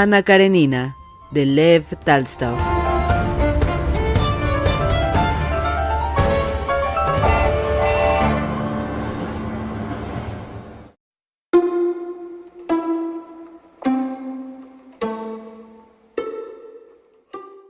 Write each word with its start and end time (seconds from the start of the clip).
Ana 0.00 0.22
Karenina, 0.22 0.96
de 1.32 1.44
Lev 1.44 1.84
Talstov. 2.04 2.56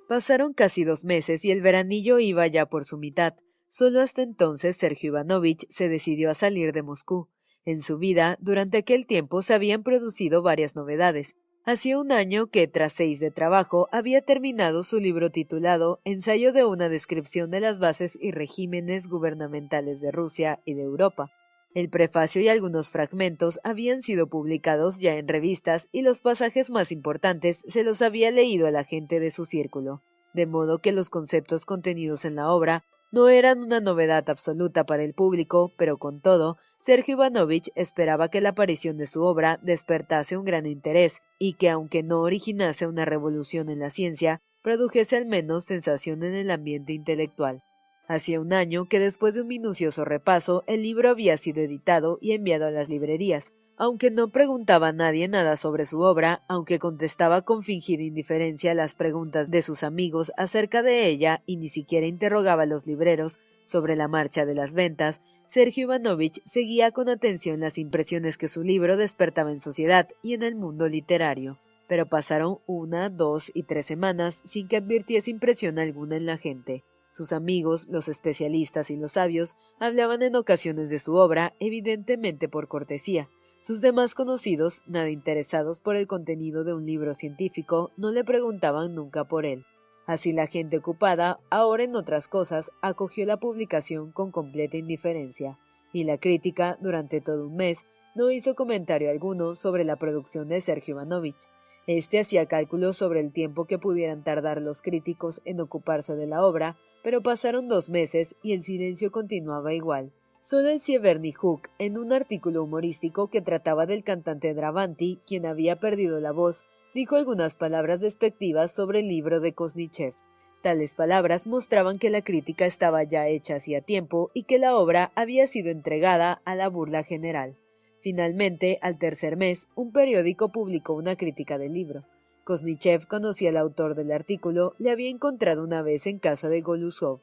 Pasaron 0.07 0.53
casi 0.53 0.85
dos 0.85 1.07
meses 1.07 1.47
y 1.47 1.51
el 1.51 1.63
veranillo 1.63 2.19
iba 2.19 2.47
ya 2.47 2.67
por 2.67 2.85
su 2.85 2.99
mitad. 2.99 3.37
Solo 3.69 4.03
hasta 4.03 4.21
entonces 4.21 4.77
Sergio 4.77 5.13
Ivanovich 5.13 5.67
se 5.71 5.89
decidió 5.89 6.31
a 6.31 6.35
salir 6.35 6.75
de 6.75 6.83
Moscú. 6.83 7.31
En 7.65 7.81
su 7.81 7.97
vida, 7.97 8.37
durante 8.39 8.77
aquel 8.77 9.07
tiempo 9.07 9.41
se 9.41 9.55
habían 9.55 9.83
producido 9.83 10.43
varias 10.43 10.77
novedades, 10.77 11.35
Hacía 11.71 11.99
un 11.99 12.13
año 12.13 12.47
que, 12.47 12.67
tras 12.67 12.95
seis 12.95 13.21
de 13.21 13.31
trabajo, 13.31 13.91
había 13.93 14.23
terminado 14.23 14.83
su 14.83 14.99
libro 14.99 15.29
titulado 15.29 16.01
Ensayo 16.05 16.55
de 16.55 16.65
una 16.65 16.89
descripción 16.89 17.51
de 17.51 17.61
las 17.61 17.79
bases 17.79 18.17
y 18.19 18.31
regímenes 18.31 19.07
gubernamentales 19.07 20.01
de 20.01 20.11
Rusia 20.11 20.63
y 20.65 20.73
de 20.73 20.85
Europa. 20.85 21.31
El 21.75 21.91
prefacio 21.91 22.41
y 22.41 22.49
algunos 22.49 22.91
fragmentos 22.91 23.61
habían 23.65 24.01
sido 24.01 24.29
publicados 24.29 24.99
ya 24.99 25.17
en 25.17 25.29
revistas 25.29 25.91
y 25.93 26.01
los 26.01 26.23
pasajes 26.23 26.71
más 26.71 26.91
importantes 26.91 27.63
se 27.69 27.85
los 27.85 28.01
había 28.01 28.31
leído 28.31 28.67
a 28.67 28.71
la 28.71 28.85
gente 28.85 29.21
de 29.21 29.31
su 29.31 29.45
círculo, 29.45 30.01
de 30.33 30.47
modo 30.47 30.79
que 30.79 30.93
los 30.93 31.11
conceptos 31.11 31.67
contenidos 31.67 32.25
en 32.25 32.37
la 32.37 32.51
obra 32.51 32.87
no 33.11 33.29
eran 33.29 33.61
una 33.61 33.81
novedad 33.81 34.29
absoluta 34.29 34.85
para 34.85 35.03
el 35.03 35.15
público, 35.15 35.73
pero 35.77 35.99
con 35.99 36.21
todo, 36.21 36.59
Sergio 36.81 37.15
Ivanovich 37.15 37.71
esperaba 37.75 38.29
que 38.29 38.41
la 38.41 38.51
aparición 38.51 38.99
de 38.99 39.07
su 39.07 39.23
obra 39.23 39.59
despertase 39.63 40.37
un 40.37 40.45
gran 40.45 40.67
interés 40.67 41.23
y 41.39 41.55
que, 41.55 41.71
aunque 41.71 42.03
no 42.03 42.21
originase 42.21 42.87
una 42.87 43.05
revolución 43.05 43.71
en 43.71 43.81
la 43.81 43.91
ciencia, 43.91 44.41
produjese 44.63 45.17
al 45.17 45.27
menos 45.27 45.65
sensación 45.65 46.23
en 46.23 46.35
el 46.35 46.51
ambiente 46.51 46.93
intelectual. 46.93 47.63
Hacía 48.07 48.41
un 48.41 48.53
año 48.53 48.89
que 48.89 48.99
después 48.99 49.35
de 49.35 49.43
un 49.43 49.49
minucioso 49.49 50.05
repaso 50.05 50.65
el 50.67 50.83
libro 50.83 51.11
había 51.11 51.37
sido 51.37 51.63
editado 51.63 52.19
y 52.21 52.33
enviado 52.33 52.67
a 52.67 52.71
las 52.71 52.89
librerías, 52.89 53.53
aunque 53.79 54.11
no 54.11 54.29
preguntaba 54.29 54.89
a 54.89 54.93
nadie 54.93 55.29
nada 55.29 55.57
sobre 55.57 55.87
su 55.87 56.01
obra, 56.01 56.43
aunque 56.49 56.81
contestaba 56.81 57.43
con 57.43 57.63
fingida 57.63 58.03
indiferencia 58.03 58.75
las 58.75 58.97
preguntas 58.97 59.51
de 59.51 59.63
sus 59.63 59.85
amigos 59.85 60.33
acerca 60.37 60.83
de 60.83 61.07
ella 61.07 61.43
y 61.47 61.57
ni 61.57 61.69
siquiera 61.69 62.07
interrogaba 62.07 62.65
a 62.65 62.67
los 62.67 62.89
libreros 62.89 63.39
sobre 63.67 63.95
la 63.95 64.09
marcha 64.09 64.45
de 64.47 64.57
las 64.57 64.75
ventas, 64.75 65.21
Sergio 65.47 65.85
Ivanovich 65.85 66.43
seguía 66.45 66.91
con 66.91 67.09
atención 67.09 67.61
las 67.61 67.79
impresiones 67.79 68.37
que 68.37 68.49
su 68.49 68.63
libro 68.63 68.97
despertaba 68.97 69.53
en 69.53 69.61
sociedad 69.61 70.09
y 70.23 70.35
en 70.35 70.43
el 70.43 70.57
mundo 70.57 70.89
literario. 70.89 71.59
Pero 71.87 72.07
pasaron 72.07 72.59
una, 72.67 73.09
dos 73.11 73.51
y 73.55 73.63
tres 73.63 73.87
semanas 73.87 74.43
sin 74.45 74.69
que 74.69 74.77
advirtiese 74.77 75.31
impresión 75.31 75.79
alguna 75.79 76.17
en 76.17 76.27
la 76.27 76.37
gente. 76.37 76.85
Sus 77.13 77.33
amigos, 77.33 77.87
los 77.89 78.09
especialistas 78.09 78.91
y 78.91 78.97
los 78.97 79.13
sabios, 79.13 79.57
hablaban 79.79 80.23
en 80.23 80.37
ocasiones 80.37 80.91
de 80.91 80.99
su 80.99 81.15
obra, 81.15 81.55
evidentemente 81.61 82.49
por 82.49 82.69
cortesía. 82.69 83.29
Sus 83.61 83.81
demás 83.81 84.15
conocidos, 84.15 84.83
nada 84.87 85.11
interesados 85.11 85.81
por 85.81 85.97
el 85.97 86.07
contenido 86.07 86.63
de 86.63 86.75
un 86.75 86.87
libro 86.87 87.13
científico, 87.13 87.91
no 87.97 88.13
le 88.13 88.23
preguntaban 88.25 88.95
nunca 88.95 89.25
por 89.25 89.45
él. 89.45 89.65
Así 90.07 90.33
la 90.33 90.47
gente 90.47 90.79
ocupada, 90.79 91.41
ahora 91.51 91.83
en 91.83 91.97
otras 91.97 92.29
cosas, 92.29 92.71
acogió 92.83 93.27
la 93.27 93.39
publicación 93.39 94.13
con 94.13 94.31
completa 94.31 94.77
indiferencia, 94.77 95.59
y 95.93 96.05
la 96.05 96.19
crítica, 96.19 96.79
durante 96.81 97.21
todo 97.21 97.49
un 97.49 97.57
mes, 97.57 97.85
no 98.15 98.31
hizo 98.31 98.55
comentario 98.55 99.11
alguno 99.11 99.55
sobre 99.55 99.85
la 99.85 99.97
producción 99.97 100.49
de 100.49 100.61
Sergio 100.61 100.95
Ivanovich. 100.95 101.49
Este 101.87 102.21
hacía 102.21 102.47
cálculos 102.47 102.97
sobre 102.97 103.21
el 103.21 103.33
tiempo 103.33 103.67
que 103.67 103.79
pudieran 103.79 104.23
tardar 104.23 104.63
los 104.63 104.83
críticos 104.83 105.43
en 105.45 105.61
ocuparse 105.61 106.15
de 106.15 106.27
la 106.27 106.45
obra, 106.45 106.77
pero 107.03 107.23
pasaron 107.23 107.69
dos 107.69 107.89
meses 107.89 108.37
y 108.43 108.53
el 108.53 108.63
silencio 108.63 109.11
continuaba 109.11 109.75
igual. 109.75 110.13
Solo 110.51 110.71
el 110.71 110.81
Sieverny 110.81 111.33
Hook, 111.33 111.69
en 111.79 111.99
un 111.99 112.11
artículo 112.11 112.65
humorístico 112.65 113.29
que 113.29 113.43
trataba 113.43 113.85
del 113.85 114.03
cantante 114.03 114.55
Dravanti, 114.55 115.19
quien 115.27 115.45
había 115.45 115.79
perdido 115.79 116.21
la 116.21 116.33
voz, 116.33 116.65
dijo 116.95 117.17
algunas 117.17 117.55
palabras 117.55 118.01
despectivas 118.01 118.73
sobre 118.73 119.01
el 119.01 119.09
libro 119.09 119.41
de 119.41 119.53
Kosnichev. 119.53 120.15
Tales 120.63 120.95
palabras 120.95 121.47
mostraban 121.47 121.99
que 121.99 122.09
la 122.09 122.23
crítica 122.23 122.65
estaba 122.65 123.03
ya 123.03 123.27
hecha 123.27 123.57
hacía 123.57 123.83
tiempo 123.83 124.31
y 124.33 124.45
que 124.45 124.59
la 124.59 124.75
obra 124.75 125.13
había 125.17 125.47
sido 125.47 125.69
entregada 125.69 126.41
a 126.47 126.55
la 126.55 126.69
burla 126.69 127.05
general. 127.05 127.59
Finalmente, 128.01 128.79
al 128.81 128.97
tercer 128.97 129.37
mes, 129.37 129.69
un 129.75 129.93
periódico 129.93 130.49
publicó 130.49 130.95
una 130.95 131.15
crítica 131.15 131.59
del 131.59 131.75
libro. 131.75 132.05
Kosnichev 132.45 133.07
conocía 133.07 133.51
al 133.51 133.59
autor 133.59 133.95
del 133.95 134.13
artículo, 134.13 134.73
le 134.79 134.93
había 134.93 135.11
encontrado 135.11 135.63
una 135.63 135.83
vez 135.83 136.07
en 136.07 136.19
casa 136.19 136.49
de 136.49 136.63
Golusov. 136.63 137.21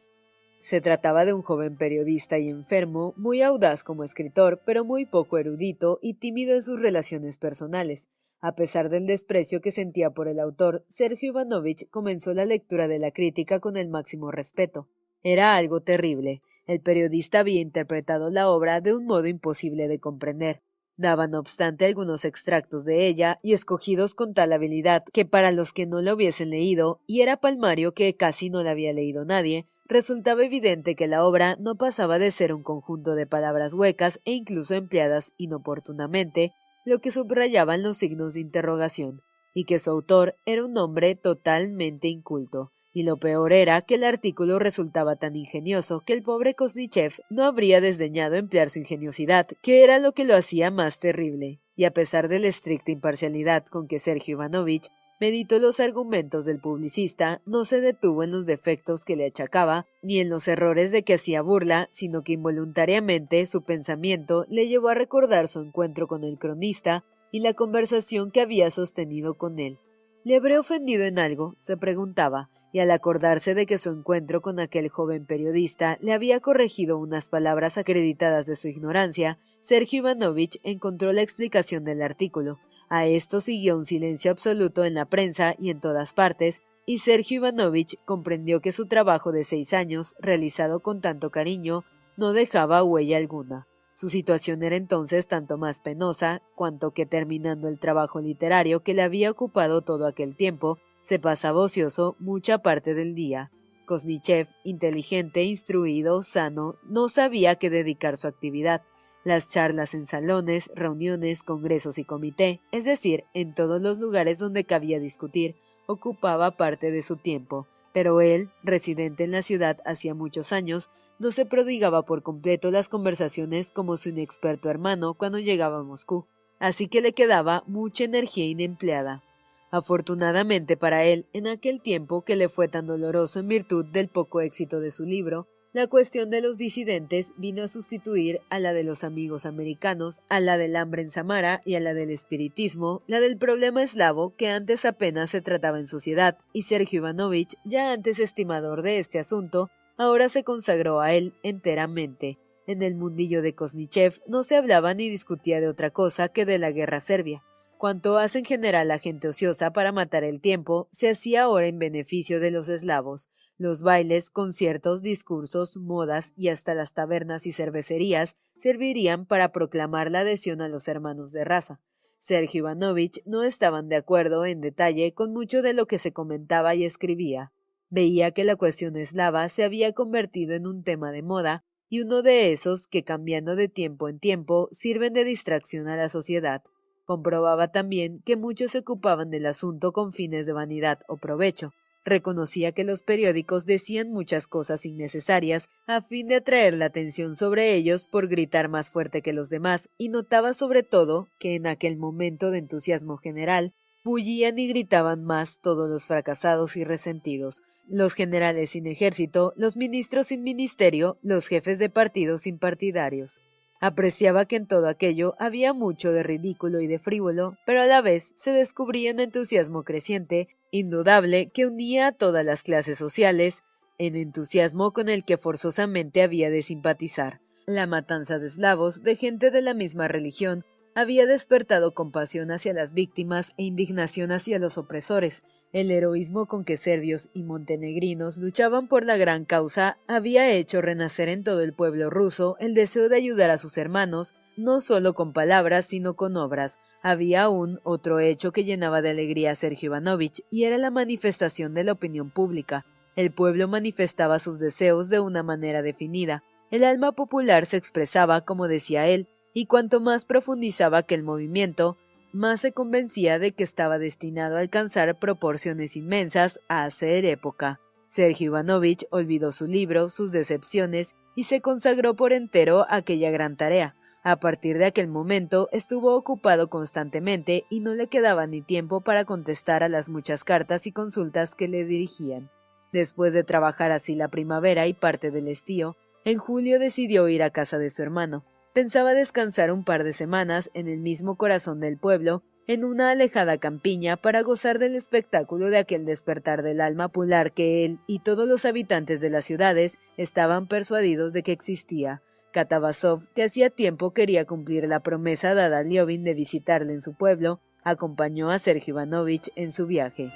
Se 0.66 0.82
trataba 0.82 1.26
de 1.26 1.34
un 1.36 1.44
joven 1.44 1.78
periodista 1.78 2.40
y 2.40 2.50
enfermo, 2.50 3.14
muy 3.18 3.44
audaz 3.44 3.84
como 3.84 4.04
escritor, 4.04 4.64
pero 4.66 4.84
muy 4.84 5.06
poco 5.06 5.38
erudito 5.38 6.00
y 6.02 6.16
tímido 6.16 6.56
en 6.56 6.64
sus 6.64 6.82
relaciones 6.82 7.38
personales. 7.38 8.10
A 8.42 8.56
pesar 8.56 8.90
del 8.90 9.06
desprecio 9.06 9.62
que 9.62 9.70
sentía 9.70 10.10
por 10.10 10.28
el 10.28 10.40
autor, 10.40 10.84
Sergio 10.90 11.30
Ivanovich 11.30 11.88
comenzó 11.92 12.34
la 12.34 12.46
lectura 12.46 12.88
de 12.88 12.98
la 12.98 13.12
crítica 13.12 13.60
con 13.60 13.78
el 13.78 13.90
máximo 13.90 14.32
respeto. 14.32 14.88
Era 15.22 15.56
algo 15.56 15.82
terrible. 15.82 16.42
El 16.66 16.82
periodista 16.82 17.42
había 17.42 17.62
interpretado 17.62 18.32
la 18.32 18.50
obra 18.50 18.82
de 18.82 18.96
un 18.96 19.06
modo 19.06 19.28
imposible 19.28 19.88
de 19.88 20.00
comprender. 20.00 20.64
Daba, 20.98 21.28
no 21.28 21.38
obstante, 21.38 21.86
algunos 21.86 22.26
extractos 22.26 22.86
de 22.86 23.06
ella 23.06 23.38
y 23.44 23.54
escogidos 23.54 24.16
con 24.16 24.34
tal 24.34 24.52
habilidad 24.52 25.04
que 25.14 25.26
para 25.26 25.52
los 25.52 25.74
que 25.74 25.86
no 25.86 26.02
la 26.02 26.16
hubiesen 26.16 26.50
leído, 26.50 27.02
y 27.06 27.22
era 27.22 27.38
palmario 27.38 27.94
que 27.94 28.16
casi 28.16 28.50
no 28.50 28.64
la 28.64 28.72
había 28.72 28.94
leído 28.94 29.26
nadie, 29.26 29.68
resultaba 29.86 30.44
evidente 30.44 30.96
que 30.96 31.08
la 31.08 31.26
obra 31.26 31.56
no 31.60 31.76
pasaba 31.76 32.20
de 32.20 32.32
ser 32.32 32.54
un 32.54 32.64
conjunto 32.64 33.16
de 33.16 33.28
palabras 33.28 33.74
huecas 33.74 34.20
e 34.26 34.34
incluso 34.34 34.74
empleadas 34.76 35.34
inoportunamente 35.38 36.54
lo 36.86 37.00
que 37.00 37.12
subrayaban 37.12 37.82
los 37.82 37.98
signos 37.98 38.34
de 38.36 38.42
interrogación, 38.42 39.22
y 39.54 39.66
que 39.66 39.80
su 39.80 39.90
autor 39.90 40.36
era 40.46 40.64
un 40.64 40.78
hombre 40.78 41.16
totalmente 41.16 42.08
inculto. 42.08 42.72
Y 42.94 43.04
lo 43.04 43.18
peor 43.18 43.52
era 43.52 43.82
que 43.82 43.96
el 43.96 44.06
artículo 44.06 44.58
resultaba 44.58 45.18
tan 45.18 45.36
ingenioso 45.36 46.02
que 46.06 46.14
el 46.14 46.24
pobre 46.24 46.54
Kosnichev 46.54 47.14
no 47.30 47.44
habría 47.44 47.82
desdeñado 47.82 48.36
emplear 48.36 48.70
su 48.70 48.80
ingeniosidad, 48.80 49.48
que 49.62 49.84
era 49.84 50.00
lo 50.00 50.14
que 50.14 50.24
lo 50.24 50.36
hacía 50.36 50.72
más 50.72 51.00
terrible. 51.00 51.60
Y 51.76 51.84
a 51.84 51.92
pesar 51.92 52.30
de 52.30 52.40
la 52.40 52.48
estricta 52.48 52.92
imparcialidad 52.92 53.66
con 53.66 53.88
que 53.88 54.00
Sergio 54.00 54.34
Ivanovich 54.34 54.88
meditó 55.20 55.60
los 55.60 55.80
argumentos 55.80 56.46
del 56.46 56.60
publicista, 56.60 57.42
no 57.46 57.66
se 57.66 57.82
detuvo 57.82 58.24
en 58.24 58.32
los 58.32 58.46
defectos 58.46 59.06
que 59.06 59.16
le 59.16 59.26
achacaba, 59.26 59.86
ni 60.02 60.20
en 60.20 60.30
los 60.30 60.48
errores 60.48 60.92
de 60.92 61.04
que 61.04 61.16
hacía 61.16 61.42
burla, 61.42 61.88
sino 61.92 62.24
que 62.24 62.34
involuntariamente 62.34 63.46
su 63.46 63.64
pensamiento 63.64 64.46
le 64.50 64.68
llevó 64.68 64.90
a 64.90 64.96
recordar 64.96 65.48
su 65.48 65.60
encuentro 65.60 66.08
con 66.08 66.24
el 66.24 66.38
cronista 66.38 67.04
y 67.32 67.40
la 67.40 67.54
conversación 67.54 68.32
que 68.32 68.42
había 68.42 68.72
sostenido 68.72 69.36
con 69.36 69.60
él. 69.60 69.80
¿Le 70.24 70.36
habré 70.36 70.58
ofendido 70.58 71.04
en 71.04 71.20
algo? 71.20 71.56
se 71.60 71.78
preguntaba, 71.78 72.50
y 72.72 72.80
al 72.80 72.92
acordarse 72.92 73.54
de 73.54 73.66
que 73.66 73.78
su 73.78 73.90
encuentro 73.90 74.42
con 74.42 74.60
aquel 74.60 74.90
joven 74.90 75.26
periodista 75.26 75.98
le 76.02 76.14
había 76.14 76.42
corregido 76.42 76.98
unas 76.98 77.30
palabras 77.30 77.78
acreditadas 77.78 78.46
de 78.48 78.56
su 78.56 78.68
ignorancia, 78.68 79.40
Sergio 79.62 80.00
Ivanovich 80.00 80.60
encontró 80.64 81.14
la 81.14 81.22
explicación 81.22 81.86
del 81.86 82.02
artículo, 82.02 82.60
a 82.90 83.06
esto 83.06 83.42
siguió 83.42 83.78
un 83.78 83.86
silencio 83.86 84.32
absoluto 84.32 84.86
en 84.86 84.94
la 84.94 85.06
prensa 85.06 85.56
y 85.58 85.70
en 85.70 85.80
todas 85.80 86.14
partes, 86.14 86.62
y 86.86 87.00
Sergio 87.00 87.38
Ivanovich 87.38 87.98
comprendió 88.06 88.62
que 88.62 88.72
su 88.72 88.88
trabajo 88.88 89.32
de 89.32 89.44
seis 89.44 89.74
años, 89.74 90.16
realizado 90.20 90.82
con 90.82 91.02
tanto 91.02 91.32
cariño, 91.32 91.84
no 92.18 92.34
dejaba 92.34 92.84
huella 92.84 93.18
alguna. 93.18 93.68
Su 93.94 94.10
situación 94.10 94.62
era 94.62 94.76
entonces 94.76 95.26
tanto 95.28 95.58
más 95.58 95.80
penosa, 95.80 96.42
cuanto 96.54 96.92
que 96.92 97.06
terminando 97.06 97.70
el 97.70 97.80
trabajo 97.80 98.20
literario 98.20 98.84
que 98.84 98.94
le 98.94 99.02
había 99.02 99.32
ocupado 99.32 99.82
todo 99.82 100.06
aquel 100.06 100.36
tiempo, 100.36 100.78
se 101.02 101.18
pasaba 101.18 101.62
ocioso 101.62 102.16
mucha 102.20 102.58
parte 102.60 102.94
del 102.94 103.16
día. 103.16 103.52
Kosnichev, 103.86 104.48
inteligente, 104.64 105.44
instruido, 105.44 106.24
sano, 106.24 106.76
no 106.84 107.08
sabía 107.08 107.56
qué 107.56 107.70
dedicar 107.70 108.18
su 108.18 108.28
actividad. 108.28 108.82
Las 109.26 109.50
charlas 109.50 109.96
en 109.96 110.06
salones, 110.06 110.70
reuniones, 110.76 111.42
congresos 111.42 111.98
y 111.98 112.04
comité, 112.04 112.62
es 112.72 112.86
decir, 112.86 113.24
en 113.34 113.56
todos 113.56 113.82
los 113.82 113.98
lugares 113.98 114.38
donde 114.38 114.66
cabía 114.66 115.00
discutir, 115.00 115.56
ocupaba 115.88 116.58
parte 116.58 116.92
de 116.92 117.02
su 117.02 117.16
tiempo. 117.16 117.68
Pero 117.92 118.22
él, 118.22 118.52
residente 118.62 119.24
en 119.24 119.32
la 119.32 119.42
ciudad 119.42 119.80
hacía 119.84 120.14
muchos 120.14 120.52
años, 120.52 120.92
no 121.18 121.32
se 121.32 121.48
prodigaba 121.48 122.04
por 122.04 122.22
completo 122.22 122.70
las 122.70 122.88
conversaciones 122.88 123.72
como 123.72 123.98
su 123.98 124.10
inexperto 124.10 124.70
hermano 124.70 125.16
cuando 125.16 125.40
llegaba 125.40 125.80
a 125.80 125.84
Moscú, 125.84 126.28
así 126.60 126.88
que 126.88 127.02
le 127.02 127.14
quedaba 127.14 127.64
mucha 127.66 128.04
energía 128.04 128.46
inempleada. 128.46 129.24
Afortunadamente 129.72 130.78
para 130.78 131.04
él, 131.04 131.26
en 131.34 131.48
aquel 131.48 131.82
tiempo 131.82 132.22
que 132.22 132.36
le 132.36 132.48
fue 132.48 132.68
tan 132.68 132.86
doloroso 132.86 133.40
en 133.40 133.48
virtud 133.48 133.86
del 133.86 134.08
poco 134.08 134.42
éxito 134.42 134.80
de 134.80 134.92
su 134.92 135.04
libro, 135.04 135.48
la 135.76 135.88
cuestión 135.88 136.30
de 136.30 136.40
los 136.40 136.58
disidentes 136.58 137.34
vino 137.36 137.62
a 137.62 137.68
sustituir 137.68 138.40
a 138.50 138.60
la 138.60 138.72
de 138.72 138.86
los 138.86 139.04
amigos 139.04 139.46
americanos, 139.46 140.22
a 140.30 140.40
la 140.40 140.58
del 140.58 140.78
hambre 140.78 141.02
en 141.02 141.12
Samara 141.12 141.62
y 141.66 141.76
a 141.76 141.82
la 141.82 141.94
del 141.94 142.12
espiritismo, 142.12 143.04
la 143.08 143.20
del 143.20 143.38
problema 143.38 143.84
eslavo 143.84 144.34
que 144.38 144.48
antes 144.48 144.86
apenas 144.86 145.32
se 145.32 145.42
trataba 145.42 145.78
en 145.78 145.88
sociedad, 145.88 146.38
y 146.54 146.62
Sergio 146.62 147.00
Ivanovich, 147.00 147.56
ya 147.66 147.92
antes 147.92 148.20
estimador 148.20 148.84
de 148.84 149.00
este 149.00 149.20
asunto, 149.20 149.70
ahora 149.98 150.30
se 150.30 150.46
consagró 150.46 151.02
a 151.02 151.12
él 151.12 151.34
enteramente. 151.44 152.40
En 152.68 152.82
el 152.82 152.96
mundillo 152.96 153.42
de 153.42 153.54
Kosnichev 153.54 154.22
no 154.28 154.44
se 154.44 154.56
hablaba 154.56 154.94
ni 154.94 155.10
discutía 155.10 155.60
de 155.60 155.68
otra 155.68 155.90
cosa 155.90 156.30
que 156.30 156.46
de 156.46 156.58
la 156.58 156.72
guerra 156.72 157.02
serbia. 157.02 157.44
Cuanto 157.78 158.18
hace 158.18 158.40
en 158.40 158.46
general 158.46 158.88
la 158.88 159.00
gente 159.00 159.28
ociosa 159.28 159.74
para 159.74 159.92
matar 159.92 160.24
el 160.24 160.40
tiempo, 160.40 160.88
se 160.92 161.10
hacía 161.10 161.44
ahora 161.44 161.68
en 161.68 161.80
beneficio 161.80 162.40
de 162.40 162.52
los 162.52 162.70
eslavos. 162.70 163.28
Los 163.58 163.82
bailes, 163.82 164.32
conciertos, 164.32 165.02
discursos, 165.02 165.78
modas 165.78 166.34
y 166.36 166.50
hasta 166.50 166.76
las 166.76 166.94
tabernas 166.94 167.48
y 167.48 167.54
cervecerías 167.54 168.36
servirían 168.60 169.26
para 169.26 169.54
proclamar 169.54 170.12
la 170.12 170.20
adhesión 170.20 170.62
a 170.62 170.68
los 170.68 170.90
hermanos 170.90 171.32
de 171.32 171.46
raza. 171.46 171.80
Sergio 172.20 172.60
Ivanovich 172.60 173.22
no 173.26 173.44
estaban 173.44 173.88
de 173.88 173.96
acuerdo 173.96 174.46
en 174.46 174.60
detalle 174.60 175.14
con 175.14 175.32
mucho 175.32 175.62
de 175.62 175.74
lo 175.74 175.86
que 175.86 176.00
se 176.00 176.12
comentaba 176.12 176.76
y 176.76 176.84
escribía. 176.84 177.54
Veía 177.90 178.32
que 178.32 178.44
la 178.44 178.58
cuestión 178.58 178.98
eslava 178.98 179.48
se 179.48 179.64
había 179.64 179.94
convertido 179.94 180.54
en 180.54 180.68
un 180.68 180.84
tema 180.84 181.12
de 181.12 181.22
moda 181.22 181.64
y 181.88 182.02
uno 182.02 182.24
de 182.24 182.52
esos 182.52 182.90
que 182.90 183.04
cambiando 183.04 183.56
de 183.56 183.70
tiempo 183.70 184.10
en 184.10 184.20
tiempo 184.20 184.68
sirven 184.72 185.14
de 185.14 185.24
distracción 185.24 185.88
a 185.88 185.96
la 185.96 186.10
sociedad. 186.10 186.62
Comprobaba 187.06 187.72
también 187.72 188.22
que 188.26 188.36
muchos 188.36 188.72
se 188.72 188.80
ocupaban 188.80 189.30
del 189.30 189.46
asunto 189.46 189.94
con 189.94 190.12
fines 190.12 190.46
de 190.46 190.54
vanidad 190.54 191.00
o 191.08 191.16
provecho. 191.16 191.72
Reconocía 192.06 192.72
que 192.72 192.84
los 192.84 193.02
periódicos 193.02 193.66
decían 193.66 194.12
muchas 194.12 194.46
cosas 194.46 194.86
innecesarias 194.86 195.70
a 195.88 196.02
fin 196.04 196.28
de 196.28 196.36
atraer 196.36 196.76
la 196.76 196.86
atención 196.86 197.36
sobre 197.36 197.74
ellos 197.74 198.08
por 198.08 198.28
gritar 198.28 198.70
más 198.70 198.92
fuerte 198.92 199.24
que 199.24 199.34
los 199.34 199.50
demás, 199.50 199.90
y 199.98 200.10
notaba 200.10 200.54
sobre 200.54 200.84
todo 200.84 201.28
que 201.40 201.56
en 201.56 201.66
aquel 201.66 201.98
momento 201.98 202.52
de 202.52 202.60
entusiasmo 202.60 203.18
general 203.18 203.74
bullían 204.04 204.60
y 204.60 204.68
gritaban 204.68 205.24
más 205.24 205.60
todos 205.62 205.90
los 205.90 206.04
fracasados 206.04 206.76
y 206.76 206.84
resentidos, 206.84 207.64
los 207.88 208.14
generales 208.14 208.70
sin 208.70 208.86
ejército, 208.86 209.54
los 209.58 209.76
ministros 209.76 210.28
sin 210.28 210.44
ministerio, 210.44 211.18
los 211.24 211.48
jefes 211.48 211.80
de 211.80 211.90
partidos 211.90 212.42
sin 212.42 212.60
partidarios. 212.60 213.42
Apreciaba 213.82 214.46
que 214.46 214.56
en 214.56 214.68
todo 214.68 214.88
aquello 214.88 215.36
había 215.38 215.74
mucho 215.74 216.12
de 216.12 216.24
ridículo 216.24 216.80
y 216.82 216.88
de 216.88 217.00
frívolo, 217.00 217.58
pero 217.66 217.82
a 217.82 217.86
la 217.86 218.02
vez 218.02 218.34
se 218.36 218.52
descubría 218.52 219.12
un 219.12 219.20
entusiasmo 219.20 219.84
creciente, 219.84 220.48
indudable, 220.80 221.48
que 221.48 221.66
unía 221.66 222.08
a 222.08 222.12
todas 222.12 222.46
las 222.46 222.64
clases 222.64 222.98
sociales, 222.98 223.64
en 223.98 224.16
entusiasmo 224.16 224.92
con 224.92 225.10
el 225.10 225.24
que 225.24 225.38
forzosamente 225.38 226.22
había 226.22 226.50
de 226.50 226.62
simpatizar. 226.62 227.40
La 227.66 227.88
matanza 227.88 228.40
de 228.40 228.48
eslavos, 228.48 229.02
de 229.04 229.16
gente 229.16 229.52
de 229.52 229.62
la 229.62 229.74
misma 229.74 230.08
religión, 230.08 230.66
había 230.94 231.26
despertado 231.26 231.94
compasión 231.94 232.52
hacia 232.52 232.74
las 232.74 232.94
víctimas 232.94 233.52
e 233.58 233.64
indignación 233.64 234.32
hacia 234.32 234.60
los 234.60 234.78
opresores, 234.78 235.44
el 235.74 235.92
heroísmo 235.92 236.46
con 236.46 236.64
que 236.64 236.78
serbios 236.78 237.30
y 237.34 237.44
montenegrinos 237.44 238.38
luchaban 238.38 238.88
por 238.88 239.04
la 239.04 239.18
gran 239.18 239.44
causa 239.44 239.98
había 240.08 240.50
hecho 240.50 240.82
renacer 240.82 241.28
en 241.28 241.44
todo 241.44 241.62
el 241.62 241.74
pueblo 241.74 242.10
ruso 242.10 242.56
el 242.62 242.74
deseo 242.74 243.10
de 243.10 243.18
ayudar 243.18 243.50
a 243.50 243.58
sus 243.58 243.78
hermanos, 243.78 244.34
no 244.58 244.82
solo 244.82 245.14
con 245.14 245.34
palabras, 245.34 245.86
sino 245.86 246.16
con 246.16 246.38
obras. 246.38 246.80
Había 247.02 247.44
aún 247.44 247.80
otro 247.84 248.20
hecho 248.20 248.52
que 248.52 248.64
llenaba 248.64 249.02
de 249.02 249.12
alegría 249.12 249.52
a 249.52 249.56
Sergio 249.56 249.88
Ivanovich, 249.88 250.44
y 250.50 250.64
era 250.64 250.78
la 250.78 250.92
manifestación 250.92 251.74
de 251.74 251.84
la 251.84 251.92
opinión 251.94 252.30
pública. 252.30 252.86
El 253.16 253.32
pueblo 253.32 253.68
manifestaba 253.68 254.40
sus 254.40 254.60
deseos 254.60 255.10
de 255.10 255.20
una 255.20 255.44
manera 255.44 255.82
definida. 255.82 256.44
El 256.72 256.84
alma 256.84 257.12
popular 257.12 257.66
se 257.66 257.78
expresaba, 257.78 258.42
como 258.42 258.68
decía 258.68 259.08
él, 259.08 259.28
y 259.54 259.68
cuanto 259.68 260.00
más 260.02 260.26
profundizaba 260.26 261.04
que 261.04 261.16
el 261.16 261.24
movimiento, 261.24 261.98
más 262.34 262.60
se 262.60 262.74
convencía 262.74 263.40
de 263.40 263.54
que 263.54 263.64
estaba 263.64 263.98
destinado 263.98 264.58
a 264.58 264.60
alcanzar 264.60 265.18
proporciones 265.18 265.96
inmensas 265.96 266.60
a 266.68 266.84
hacer 266.84 267.24
época. 267.24 267.80
Sergio 268.10 268.48
Ivanovich 268.48 269.06
olvidó 269.10 269.54
su 269.54 269.66
libro, 269.66 270.10
sus 270.10 270.34
decepciones, 270.34 271.16
y 271.36 271.44
se 271.44 271.62
consagró 271.62 272.16
por 272.16 272.34
entero 272.34 272.86
a 272.90 272.98
aquella 272.98 273.32
gran 273.32 273.56
tarea. 273.56 273.96
A 274.28 274.38
partir 274.38 274.80
de 274.80 274.86
aquel 274.86 275.08
momento 275.08 275.70
estuvo 275.72 276.16
ocupado 276.16 276.68
constantemente 276.68 277.66
y 277.70 277.82
no 277.82 277.94
le 277.94 278.08
quedaba 278.08 278.48
ni 278.48 278.64
tiempo 278.64 279.02
para 279.02 279.24
contestar 279.24 279.84
a 279.84 279.88
las 279.88 280.10
muchas 280.10 280.44
cartas 280.44 280.88
y 280.88 280.92
consultas 280.92 281.54
que 281.54 281.68
le 281.68 281.86
dirigían. 281.86 282.50
Después 282.92 283.34
de 283.34 283.44
trabajar 283.44 283.92
así 283.92 284.16
la 284.16 284.30
primavera 284.30 284.88
y 284.88 284.94
parte 284.94 285.30
del 285.30 285.48
estío, 285.48 285.96
en 286.24 286.40
julio 286.40 286.80
decidió 286.80 287.30
ir 287.30 287.44
a 287.44 287.52
casa 287.52 287.78
de 287.78 287.92
su 287.92 288.02
hermano. 288.02 288.44
Pensaba 288.74 289.14
descansar 289.14 289.72
un 289.72 289.84
par 289.84 290.04
de 290.04 290.12
semanas 290.12 290.72
en 290.74 290.88
el 290.88 291.02
mismo 291.02 291.38
corazón 291.38 291.80
del 291.80 292.00
pueblo, 292.00 292.42
en 292.66 292.84
una 292.84 293.12
alejada 293.12 293.60
campiña, 293.60 294.18
para 294.18 294.42
gozar 294.42 294.80
del 294.80 294.96
espectáculo 294.96 295.70
de 295.70 295.78
aquel 295.78 296.04
despertar 296.04 296.64
del 296.64 296.82
alma 296.82 297.10
popular 297.10 297.52
que 297.52 297.86
él 297.86 298.00
y 298.08 298.22
todos 298.22 298.48
los 298.48 298.66
habitantes 298.66 299.22
de 299.22 299.30
las 299.30 299.46
ciudades 299.46 300.00
estaban 300.18 300.68
persuadidos 300.68 301.32
de 301.32 301.44
que 301.44 301.52
existía. 301.52 302.24
Katavasov, 302.56 303.28
que 303.34 303.44
hacía 303.44 303.70
tiempo 303.70 304.14
quería 304.14 304.46
cumplir 304.46 304.88
la 304.88 305.02
promesa 305.02 305.54
dada 305.54 305.80
a 305.80 305.84
Liovin 305.84 306.24
de 306.24 306.34
visitarle 306.34 306.94
en 306.94 307.02
su 307.02 307.14
pueblo, 307.14 307.60
acompañó 307.84 308.50
a 308.50 308.60
Sergio 308.60 308.94
Ivanovich 308.94 309.52
en 309.58 309.74
su 309.74 309.88
viaje. 309.88 310.32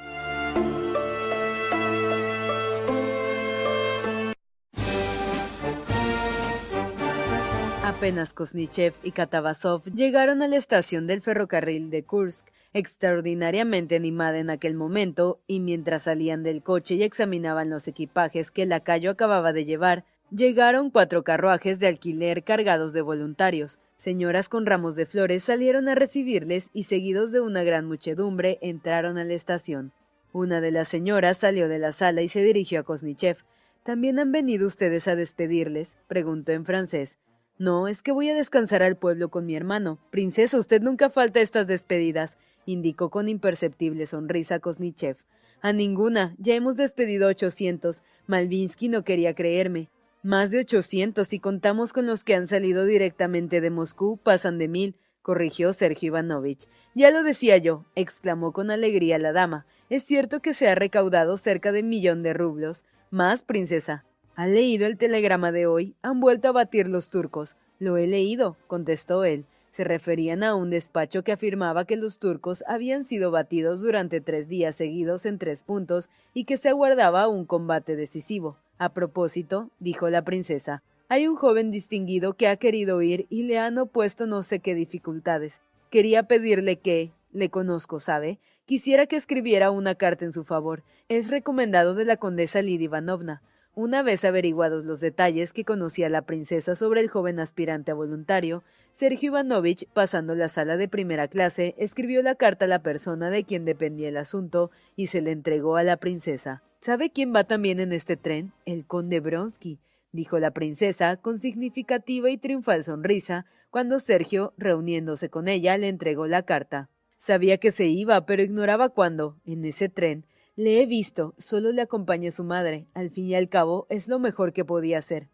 Apenas 7.86 8.34
Kosnichev 8.34 8.96
y 9.02 9.12
Katavasov 9.12 9.86
llegaron 9.86 10.42
a 10.42 10.50
la 10.50 10.58
estación 10.58 11.08
del 11.08 11.22
ferrocarril 11.22 11.90
de 11.90 12.04
Kursk, 12.04 12.50
extraordinariamente 12.74 13.96
animada 13.96 14.40
en 14.40 14.50
aquel 14.50 14.76
momento, 14.76 15.40
y 15.48 15.62
mientras 15.62 16.04
salían 16.04 16.44
del 16.44 16.64
coche 16.64 16.96
y 16.96 17.04
examinaban 17.04 17.70
los 17.70 17.88
equipajes 17.88 18.52
que 18.52 18.64
el 18.64 18.70
lacayo 18.70 19.10
acababa 19.10 19.54
de 19.54 19.64
llevar, 19.64 20.04
llegaron 20.32 20.90
cuatro 20.90 21.24
carruajes 21.24 21.80
de 21.80 21.88
alquiler 21.88 22.44
cargados 22.44 22.94
de 22.94 23.02
voluntarios. 23.02 23.80
Señoras 23.98 24.50
con 24.50 24.66
ramos 24.66 24.96
de 24.96 25.06
flores 25.06 25.44
salieron 25.44 25.90
a 25.90 25.96
recibirles 25.96 26.70
y 26.74 26.84
seguidos 26.84 27.32
de 27.32 27.42
una 27.42 27.64
gran 27.64 27.86
muchedumbre 27.86 28.58
entraron 28.62 29.18
a 29.18 29.24
la 29.24 29.34
estación. 29.34 29.92
Una 30.32 30.62
de 30.62 30.72
las 30.72 30.88
señoras 30.88 31.38
salió 31.38 31.68
de 31.68 31.80
la 31.80 31.92
sala 31.92 32.22
y 32.22 32.28
se 32.28 32.44
dirigió 32.44 32.80
a 32.80 32.84
Kosnichev. 32.84 33.38
¿También 33.84 34.20
han 34.20 34.32
venido 34.32 34.68
ustedes 34.68 35.08
a 35.08 35.16
despedirles? 35.16 35.98
preguntó 36.08 36.52
en 36.52 36.66
francés. 36.66 37.18
No, 37.58 37.88
es 37.88 38.02
que 38.04 38.12
voy 38.12 38.30
a 38.30 38.36
descansar 38.36 38.84
al 38.84 38.96
pueblo 38.96 39.30
con 39.30 39.46
mi 39.46 39.56
hermano. 39.56 40.00
Princesa, 40.12 40.58
usted 40.58 40.82
nunca 40.82 41.10
falta 41.10 41.42
estas 41.42 41.68
despedidas, 41.68 42.38
indicó 42.66 43.10
con 43.10 43.28
imperceptible 43.28 44.06
sonrisa 44.06 44.60
Kosnichev. 44.60 45.18
A 45.62 45.74
ninguna. 45.74 46.36
Ya 46.38 46.56
hemos 46.56 46.78
despedido 46.78 47.28
ochocientos. 47.28 48.02
Malvinsky 48.28 48.88
no 48.88 49.04
quería 49.04 49.36
creerme. 49.36 49.90
Más 50.22 50.52
de 50.52 50.60
ochocientos, 50.60 51.30
si 51.30 51.40
contamos 51.40 51.94
con 51.94 52.06
los 52.06 52.26
que 52.26 52.36
han 52.36 52.46
salido 52.46 52.84
directamente 52.84 53.62
de 53.62 53.70
Moscú, 53.70 54.18
pasan 54.18 54.58
de 54.58 54.68
mil, 54.68 54.98
corrigió 55.22 55.72
Sergio 55.72 56.08
Ivanovich. 56.08 56.68
Ya 56.94 57.10
lo 57.10 57.24
decía 57.24 57.56
yo, 57.56 57.86
exclamó 57.96 58.52
con 58.52 58.70
alegría 58.70 59.18
la 59.18 59.32
dama. 59.32 59.66
Es 59.90 60.04
cierto 60.04 60.42
que 60.42 60.54
se 60.54 60.68
ha 60.68 60.76
recaudado 60.76 61.38
cerca 61.38 61.72
de 61.72 61.84
un 61.84 61.88
millón 61.88 62.22
de 62.22 62.34
rublos. 62.34 62.84
Más, 63.12 63.44
princesa. 63.44 64.04
¿Ha 64.36 64.46
leído 64.46 64.88
el 64.88 64.98
telegrama 64.98 65.54
de 65.54 65.68
hoy? 65.68 65.96
Han 66.02 66.20
vuelto 66.20 66.50
a 66.50 66.52
batir 66.52 66.90
los 66.90 67.10
turcos. 67.10 67.56
Lo 67.80 67.96
he 67.96 68.06
leído, 68.06 68.58
contestó 68.68 69.24
él. 69.24 69.46
Se 69.72 69.86
referían 69.86 70.44
a 70.44 70.54
un 70.54 70.70
despacho 70.70 71.24
que 71.24 71.32
afirmaba 71.32 71.86
que 71.86 71.96
los 71.96 72.20
turcos 72.20 72.66
habían 72.68 73.06
sido 73.06 73.32
batidos 73.32 73.80
durante 73.80 74.20
tres 74.20 74.50
días 74.50 74.76
seguidos 74.76 75.26
en 75.26 75.38
tres 75.38 75.64
puntos 75.64 76.10
y 76.34 76.44
que 76.44 76.58
se 76.58 76.68
aguardaba 76.68 77.30
un 77.30 77.46
combate 77.46 77.96
decisivo. 77.96 78.58
A 78.80 78.94
propósito, 78.94 79.72
dijo 79.80 80.10
la 80.10 80.24
princesa, 80.24 80.84
Hay 81.10 81.28
un 81.28 81.36
joven 81.36 81.70
distinguido 81.70 82.36
que 82.36 82.48
ha 82.48 82.56
querido 82.56 83.02
ir 83.02 83.28
y 83.30 83.44
le 83.44 83.60
han 83.60 83.78
opuesto 83.78 84.26
no 84.26 84.42
sé 84.42 84.62
qué 84.62 84.74
dificultades. 84.74 85.60
Quería 85.90 86.24
pedirle 86.24 86.78
que, 86.80 87.12
le 87.34 87.50
conozco, 87.50 88.00
¿sabe? 88.00 88.40
Quisiera 88.66 89.06
que 89.06 89.18
escribiera 89.18 89.70
una 89.70 89.96
carta 89.96 90.24
en 90.24 90.32
su 90.32 90.46
favor. 90.46 90.84
Es 91.10 91.30
recomendado 91.30 91.94
de 91.94 92.06
la 92.06 92.16
condesa 92.16 92.62
Lidia 92.62 92.86
Ivanovna. 92.86 93.42
Una 93.82 94.04
vez 94.04 94.26
averiguados 94.26 94.84
los 94.84 95.00
detalles 95.00 95.54
que 95.54 95.64
conocía 95.64 96.10
la 96.10 96.24
princesa 96.24 96.76
sobre 96.76 97.00
el 97.00 97.08
joven 97.08 97.40
aspirante 97.40 97.92
a 97.92 97.94
voluntario, 97.94 98.62
Sergio 98.92 99.28
Ivanovich, 99.28 99.88
pasando 99.94 100.36
la 100.36 100.50
sala 100.50 100.76
de 100.76 100.90
primera 100.90 101.30
clase, 101.30 101.76
escribió 101.78 102.22
la 102.22 102.36
carta 102.36 102.66
a 102.66 102.68
la 102.68 102.84
persona 102.84 103.30
de 103.30 103.46
quien 103.46 103.64
dependía 103.64 104.10
el 104.10 104.18
asunto 104.18 104.70
y 104.98 105.08
se 105.08 105.22
le 105.22 105.32
entregó 105.32 105.78
a 105.78 105.84
la 105.84 105.96
princesa. 105.96 106.62
¿Sabe 106.82 107.10
quién 107.10 107.34
va 107.34 107.46
también 107.46 107.80
en 107.80 107.94
este 107.94 108.18
tren? 108.18 108.52
El 108.66 108.86
conde 108.86 109.22
Bronsky 109.22 109.80
dijo 110.12 110.40
la 110.40 110.52
princesa 110.52 111.16
con 111.16 111.40
significativa 111.40 112.30
y 112.30 112.36
triunfal 112.36 112.84
sonrisa 112.84 113.46
cuando 113.70 114.00
Sergio, 114.00 114.52
reuniéndose 114.58 115.30
con 115.30 115.48
ella, 115.48 115.78
le 115.78 115.88
entregó 115.88 116.28
la 116.28 116.44
carta. 116.44 116.90
Sabía 117.18 117.58
que 117.60 117.72
se 117.72 117.86
iba, 117.86 118.26
pero 118.26 118.44
ignoraba 118.44 118.90
cuándo, 118.90 119.38
en 119.46 119.64
ese 119.64 119.88
tren. 119.88 120.26
Le 120.60 120.82
he 120.82 120.86
visto, 120.86 121.36
solo 121.38 121.72
le 121.72 121.82
acompaña 121.82 122.32
su 122.32 122.44
madre. 122.44 122.86
Al 122.94 123.12
fin 123.12 123.28
y 123.28 123.34
al 123.34 123.48
cabo, 123.48 123.88
es 123.88 124.10
lo 124.10 124.20
mejor 124.20 124.52
que 124.52 124.66
podía 124.66 124.98
hacer. 124.98 125.30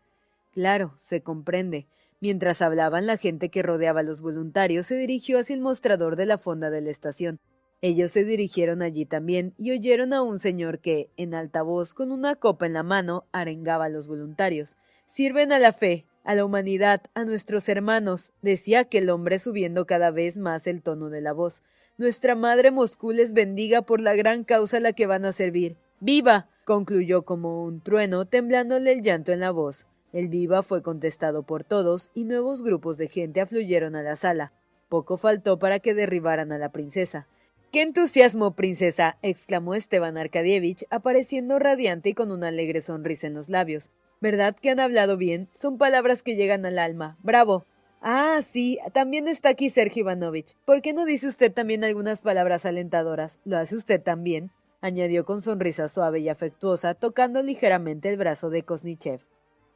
Claro, 0.51 0.99
se 1.01 1.23
comprende. 1.23 1.87
Mientras 2.19 2.61
hablaban, 2.61 3.07
la 3.07 3.17
gente 3.17 3.49
que 3.49 3.63
rodeaba 3.63 4.01
a 4.01 4.03
los 4.03 4.21
voluntarios 4.21 4.85
se 4.85 4.95
dirigió 4.95 5.39
hacia 5.39 5.55
el 5.55 5.61
mostrador 5.61 6.15
de 6.15 6.27
la 6.27 6.37
fonda 6.37 6.69
de 6.69 6.81
la 6.81 6.91
estación. 6.91 7.39
Ellos 7.81 8.11
se 8.11 8.23
dirigieron 8.23 8.83
allí 8.83 9.07
también 9.07 9.55
y 9.57 9.71
oyeron 9.71 10.13
a 10.13 10.21
un 10.21 10.37
señor 10.37 10.77
que, 10.77 11.09
en 11.17 11.33
alta 11.33 11.63
voz, 11.63 11.95
con 11.95 12.11
una 12.11 12.35
copa 12.35 12.67
en 12.67 12.73
la 12.73 12.83
mano, 12.83 13.25
arengaba 13.31 13.85
a 13.85 13.89
los 13.89 14.07
voluntarios. 14.07 14.77
Sirven 15.07 15.51
a 15.51 15.57
la 15.57 15.73
fe, 15.73 16.05
a 16.23 16.35
la 16.35 16.45
humanidad, 16.45 17.01
a 17.15 17.25
nuestros 17.25 17.67
hermanos, 17.67 18.31
decía 18.43 18.81
aquel 18.81 19.09
hombre 19.09 19.39
subiendo 19.39 19.87
cada 19.87 20.11
vez 20.11 20.37
más 20.37 20.67
el 20.67 20.83
tono 20.83 21.09
de 21.09 21.21
la 21.21 21.33
voz. 21.33 21.63
Nuestra 21.97 22.35
madre 22.35 22.71
Moscú 22.71 23.11
les 23.11 23.31
bendiga 23.31 23.81
por 23.81 24.01
la 24.01 24.15
gran 24.15 24.43
causa 24.43 24.77
a 24.77 24.79
la 24.81 24.91
que 24.91 25.07
van 25.07 25.23
a 25.23 25.31
servir. 25.31 25.77
¡Viva! 26.01 26.49
concluyó 26.65 27.23
como 27.23 27.63
un 27.63 27.79
trueno, 27.79 28.25
temblándole 28.25 28.91
el 28.91 29.01
llanto 29.01 29.31
en 29.31 29.39
la 29.39 29.51
voz. 29.51 29.87
El 30.11 30.27
viva 30.27 30.61
fue 30.61 30.81
contestado 30.81 31.43
por 31.43 31.63
todos 31.63 32.09
y 32.13 32.25
nuevos 32.25 32.63
grupos 32.63 32.97
de 32.97 33.07
gente 33.07 33.39
afluyeron 33.39 33.95
a 33.95 34.01
la 34.01 34.17
sala. 34.17 34.51
Poco 34.89 35.15
faltó 35.15 35.57
para 35.57 35.79
que 35.79 35.93
derribaran 35.93 36.51
a 36.51 36.57
la 36.57 36.73
princesa. 36.73 37.27
¡Qué 37.71 37.81
entusiasmo, 37.81 38.55
princesa! 38.55 39.17
exclamó 39.21 39.73
Esteban 39.73 40.17
Arkadievich, 40.17 40.85
apareciendo 40.89 41.59
radiante 41.59 42.09
y 42.09 42.13
con 42.13 42.29
una 42.31 42.49
alegre 42.49 42.81
sonrisa 42.81 43.27
en 43.27 43.35
los 43.35 43.47
labios. 43.47 43.89
¿Verdad 44.19 44.53
que 44.53 44.69
han 44.69 44.81
hablado 44.81 45.15
bien? 45.15 45.47
Son 45.53 45.77
palabras 45.77 46.23
que 46.23 46.35
llegan 46.35 46.65
al 46.65 46.77
alma. 46.77 47.17
¡Bravo! 47.23 47.65
Ah, 48.01 48.39
sí, 48.41 48.79
también 48.93 49.27
está 49.27 49.49
aquí 49.49 49.69
Sergio 49.69 50.01
Ivanovich. 50.01 50.55
¿Por 50.65 50.81
qué 50.81 50.93
no 50.93 51.05
dice 51.05 51.27
usted 51.27 51.51
también 51.51 51.83
algunas 51.83 52.21
palabras 52.21 52.65
alentadoras? 52.65 53.39
¿Lo 53.45 53.57
hace 53.57 53.75
usted 53.75 54.01
también? 54.01 54.51
añadió 54.81 55.25
con 55.25 55.41
sonrisa 55.41 55.87
suave 55.87 56.19
y 56.19 56.29
afectuosa, 56.29 56.93
tocando 56.93 57.41
ligeramente 57.41 58.09
el 58.09 58.17
brazo 58.17 58.49
de 58.49 58.63
Kosnichev. 58.63 59.19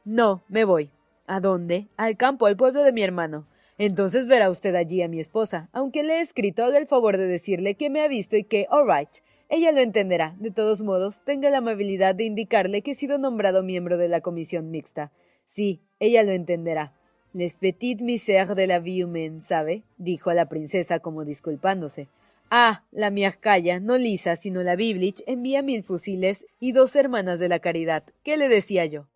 No, 0.04 0.44
me 0.48 0.64
voy. 0.64 0.90
¿A 1.26 1.40
dónde? 1.40 1.88
Al 1.96 2.16
campo, 2.16 2.46
al 2.46 2.56
pueblo 2.56 2.82
de 2.82 2.92
mi 2.92 3.02
hermano. 3.02 3.46
Entonces 3.78 4.26
verá 4.26 4.50
usted 4.50 4.74
allí 4.74 5.02
a 5.02 5.08
mi 5.08 5.20
esposa. 5.20 5.68
Aunque 5.72 6.02
le 6.02 6.18
he 6.18 6.20
escrito, 6.20 6.64
haga 6.64 6.78
el 6.78 6.86
favor 6.86 7.16
de 7.16 7.26
decirle 7.26 7.74
que 7.74 7.90
me 7.90 8.02
ha 8.02 8.08
visto 8.08 8.36
y 8.36 8.44
que, 8.44 8.66
all 8.70 8.86
right, 8.86 9.08
ella 9.48 9.72
lo 9.72 9.80
entenderá. 9.80 10.36
De 10.38 10.50
todos 10.50 10.80
modos, 10.82 11.24
tenga 11.24 11.50
la 11.50 11.58
amabilidad 11.58 12.14
de 12.14 12.24
indicarle 12.24 12.82
que 12.82 12.92
he 12.92 12.94
sido 12.94 13.18
nombrado 13.18 13.62
miembro 13.62 13.96
de 13.96 14.08
la 14.08 14.20
comisión 14.20 14.70
mixta. 14.70 15.12
Sí, 15.44 15.82
ella 15.98 16.22
lo 16.22 16.32
entenderá. 16.32 16.94
Petites 17.32 18.02
misères 18.02 18.54
de 18.54 18.66
la 18.66 18.80
vie 18.80 19.04
humaine, 19.04 19.40
¿sabe? 19.40 19.84
dijo 19.98 20.30
a 20.30 20.34
la 20.34 20.48
princesa 20.48 20.98
como 20.98 21.24
disculpándose. 21.24 22.08
Ah, 22.50 22.82
la 22.90 23.10
miajcaya, 23.10 23.78
no 23.78 23.96
Lisa, 23.96 24.34
sino 24.34 24.64
la 24.64 24.74
Biblich, 24.74 25.22
envía 25.26 25.62
mil 25.62 25.84
fusiles 25.84 26.46
y 26.58 26.72
dos 26.72 26.96
hermanas 26.96 27.38
de 27.38 27.48
la 27.48 27.60
caridad. 27.60 28.02
¿Qué 28.24 28.36
le 28.36 28.48
decía 28.48 28.84
yo? 28.86 29.06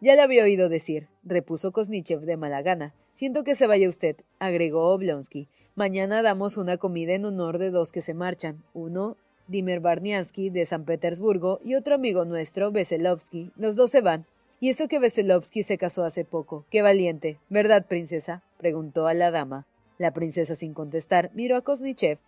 Ya 0.00 0.16
le 0.16 0.22
había 0.22 0.42
oído 0.42 0.68
decir, 0.68 1.06
repuso 1.22 1.70
Kosnichev 1.70 2.22
de 2.22 2.36
mala 2.36 2.62
gana. 2.62 2.94
Siento 3.14 3.44
que 3.44 3.54
se 3.54 3.68
vaya 3.68 3.88
usted, 3.88 4.16
agregó 4.40 4.88
Oblonsky. 4.88 5.46
Mañana 5.76 6.22
damos 6.22 6.56
una 6.56 6.78
comida 6.78 7.14
en 7.14 7.24
honor 7.24 7.58
de 7.58 7.70
dos 7.70 7.92
que 7.92 8.00
se 8.00 8.14
marchan. 8.14 8.64
Uno, 8.74 9.16
Dimer 9.46 9.78
Barniansky, 9.80 10.50
de 10.50 10.66
San 10.66 10.84
Petersburgo, 10.84 11.60
y 11.64 11.74
otro 11.74 11.94
amigo 11.94 12.24
nuestro, 12.24 12.72
Veselovsky. 12.72 13.52
Los 13.56 13.76
dos 13.76 13.90
se 13.90 14.00
van. 14.00 14.26
Y 14.62 14.68
eso 14.68 14.88
que 14.88 14.98
Veselovsky 14.98 15.62
se 15.62 15.78
casó 15.78 16.04
hace 16.04 16.26
poco. 16.26 16.66
Qué 16.70 16.82
valiente. 16.82 17.40
¿Verdad, 17.48 17.86
princesa? 17.86 18.42
preguntó 18.58 19.06
a 19.06 19.14
la 19.14 19.30
dama. 19.30 19.66
La 19.96 20.12
princesa, 20.12 20.54
sin 20.54 20.74
contestar, 20.74 21.30
miró 21.32 21.56
a 21.56 21.62
Kosnichev. 21.62 22.18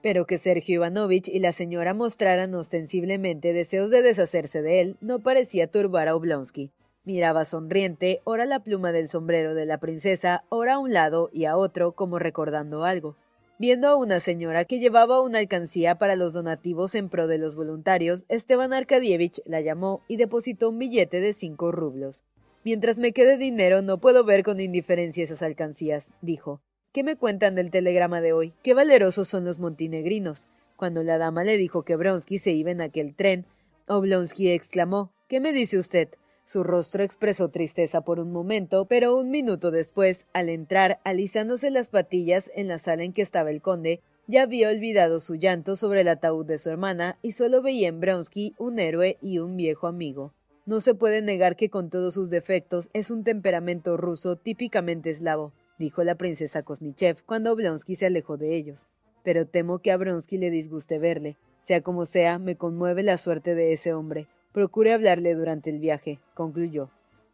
Pero 0.00 0.24
que 0.24 0.38
Sergio 0.38 0.76
Ivanovich 0.76 1.28
y 1.28 1.40
la 1.40 1.50
señora 1.50 1.92
mostraran 1.92 2.54
ostensiblemente 2.54 3.52
deseos 3.52 3.90
de 3.90 4.02
deshacerse 4.02 4.62
de 4.62 4.80
él 4.80 4.96
no 5.00 5.20
parecía 5.20 5.66
turbar 5.66 6.06
a 6.06 6.14
Oblonsky. 6.14 6.70
Miraba 7.04 7.44
sonriente, 7.44 8.20
ora 8.22 8.44
la 8.44 8.60
pluma 8.60 8.92
del 8.92 9.08
sombrero 9.08 9.54
de 9.54 9.66
la 9.66 9.78
princesa, 9.78 10.44
ora 10.50 10.74
a 10.74 10.78
un 10.78 10.92
lado 10.92 11.30
y 11.32 11.46
a 11.46 11.56
otro, 11.56 11.92
como 11.92 12.20
recordando 12.20 12.84
algo. 12.84 13.16
Viendo 13.58 13.88
a 13.88 13.96
una 13.96 14.18
señora 14.18 14.64
que 14.64 14.78
llevaba 14.78 15.20
una 15.20 15.38
alcancía 15.38 15.96
para 15.96 16.16
los 16.16 16.32
donativos 16.32 16.94
en 16.94 17.08
pro 17.08 17.26
de 17.26 17.38
los 17.38 17.54
voluntarios, 17.54 18.24
Esteban 18.28 18.72
Arkadievich 18.72 19.40
la 19.44 19.60
llamó 19.60 20.02
y 20.08 20.16
depositó 20.16 20.70
un 20.70 20.78
billete 20.78 21.20
de 21.20 21.32
cinco 21.32 21.70
rublos. 21.70 22.24
Mientras 22.64 22.98
me 22.98 23.12
quede 23.12 23.36
dinero 23.36 23.82
no 23.82 23.98
puedo 23.98 24.24
ver 24.24 24.42
con 24.42 24.60
indiferencia 24.60 25.24
esas 25.24 25.42
alcancías, 25.42 26.12
dijo. 26.22 26.60
¿Qué 26.92 27.02
me 27.02 27.16
cuentan 27.16 27.54
del 27.54 27.70
telegrama 27.70 28.20
de 28.20 28.32
hoy? 28.32 28.52
Qué 28.62 28.74
valerosos 28.74 29.28
son 29.28 29.44
los 29.44 29.58
montenegrinos. 29.58 30.46
Cuando 30.76 31.02
la 31.02 31.18
dama 31.18 31.44
le 31.44 31.56
dijo 31.56 31.84
que 31.84 31.96
Bronsky 31.96 32.38
se 32.38 32.52
iba 32.52 32.70
en 32.70 32.80
aquel 32.80 33.14
tren, 33.14 33.46
Oblonsky 33.86 34.50
exclamó 34.50 35.12
¿Qué 35.28 35.40
me 35.40 35.52
dice 35.52 35.78
usted? 35.78 36.08
Su 36.52 36.64
rostro 36.64 37.02
expresó 37.02 37.48
tristeza 37.48 38.02
por 38.02 38.20
un 38.20 38.30
momento, 38.30 38.84
pero 38.84 39.16
un 39.16 39.30
minuto 39.30 39.70
después, 39.70 40.26
al 40.34 40.50
entrar, 40.50 41.00
alisándose 41.02 41.70
las 41.70 41.88
patillas 41.88 42.50
en 42.54 42.68
la 42.68 42.76
sala 42.76 43.04
en 43.04 43.14
que 43.14 43.22
estaba 43.22 43.50
el 43.50 43.62
conde, 43.62 44.02
ya 44.26 44.42
había 44.42 44.68
olvidado 44.68 45.18
su 45.18 45.36
llanto 45.36 45.76
sobre 45.76 46.02
el 46.02 46.08
ataúd 46.08 46.44
de 46.44 46.58
su 46.58 46.68
hermana 46.68 47.18
y 47.22 47.32
solo 47.32 47.62
veía 47.62 47.88
en 47.88 48.00
Bronsky 48.00 48.54
un 48.58 48.78
héroe 48.80 49.16
y 49.22 49.38
un 49.38 49.56
viejo 49.56 49.86
amigo. 49.86 50.34
No 50.66 50.82
se 50.82 50.94
puede 50.94 51.22
negar 51.22 51.56
que 51.56 51.70
con 51.70 51.88
todos 51.88 52.12
sus 52.12 52.28
defectos 52.28 52.90
es 52.92 53.10
un 53.10 53.24
temperamento 53.24 53.96
ruso 53.96 54.36
típicamente 54.36 55.08
eslavo, 55.08 55.54
dijo 55.78 56.04
la 56.04 56.16
princesa 56.16 56.62
Kosnichev 56.62 57.24
cuando 57.24 57.56
Blonsky 57.56 57.96
se 57.96 58.04
alejó 58.04 58.36
de 58.36 58.56
ellos. 58.56 58.86
Pero 59.24 59.46
temo 59.46 59.78
que 59.78 59.90
a 59.90 59.96
Bronsky 59.96 60.36
le 60.36 60.50
disguste 60.50 60.98
verle. 60.98 61.38
Sea 61.62 61.80
como 61.80 62.04
sea, 62.04 62.38
me 62.38 62.56
conmueve 62.56 63.02
la 63.02 63.16
suerte 63.16 63.54
de 63.54 63.72
ese 63.72 63.94
hombre. 63.94 64.28
Procure 64.52 64.92
hablarle 64.92 65.34
durante 65.34 65.70
el 65.70 65.78
viaje, 65.78 66.20
concluyó. 66.34 66.90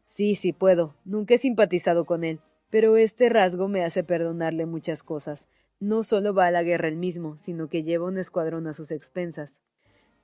Sí, 0.07 0.37
sí 0.37 0.53
puedo. 0.53 0.95
Nunca 1.05 1.35
he 1.35 1.39
simpatizado 1.39 2.05
con 2.05 2.25
él, 2.25 2.41
pero 2.71 2.97
este 2.97 3.29
rasgo 3.29 3.69
me 3.69 3.85
hace 3.85 4.05
perdonarle 4.05 4.67
muchas 4.67 5.03
cosas. 5.03 5.49
No 5.81 6.03
solo 6.03 6.33
va 6.33 6.47
a 6.47 6.51
la 6.51 6.63
guerra 6.63 6.89
él 6.89 6.97
mismo, 6.97 7.37
sino 7.37 7.69
que 7.69 7.83
lleva 7.83 8.07
un 8.07 8.19
escuadrón 8.19 8.67
a 8.67 8.73
sus 8.73 8.91
expensas. 8.91 9.61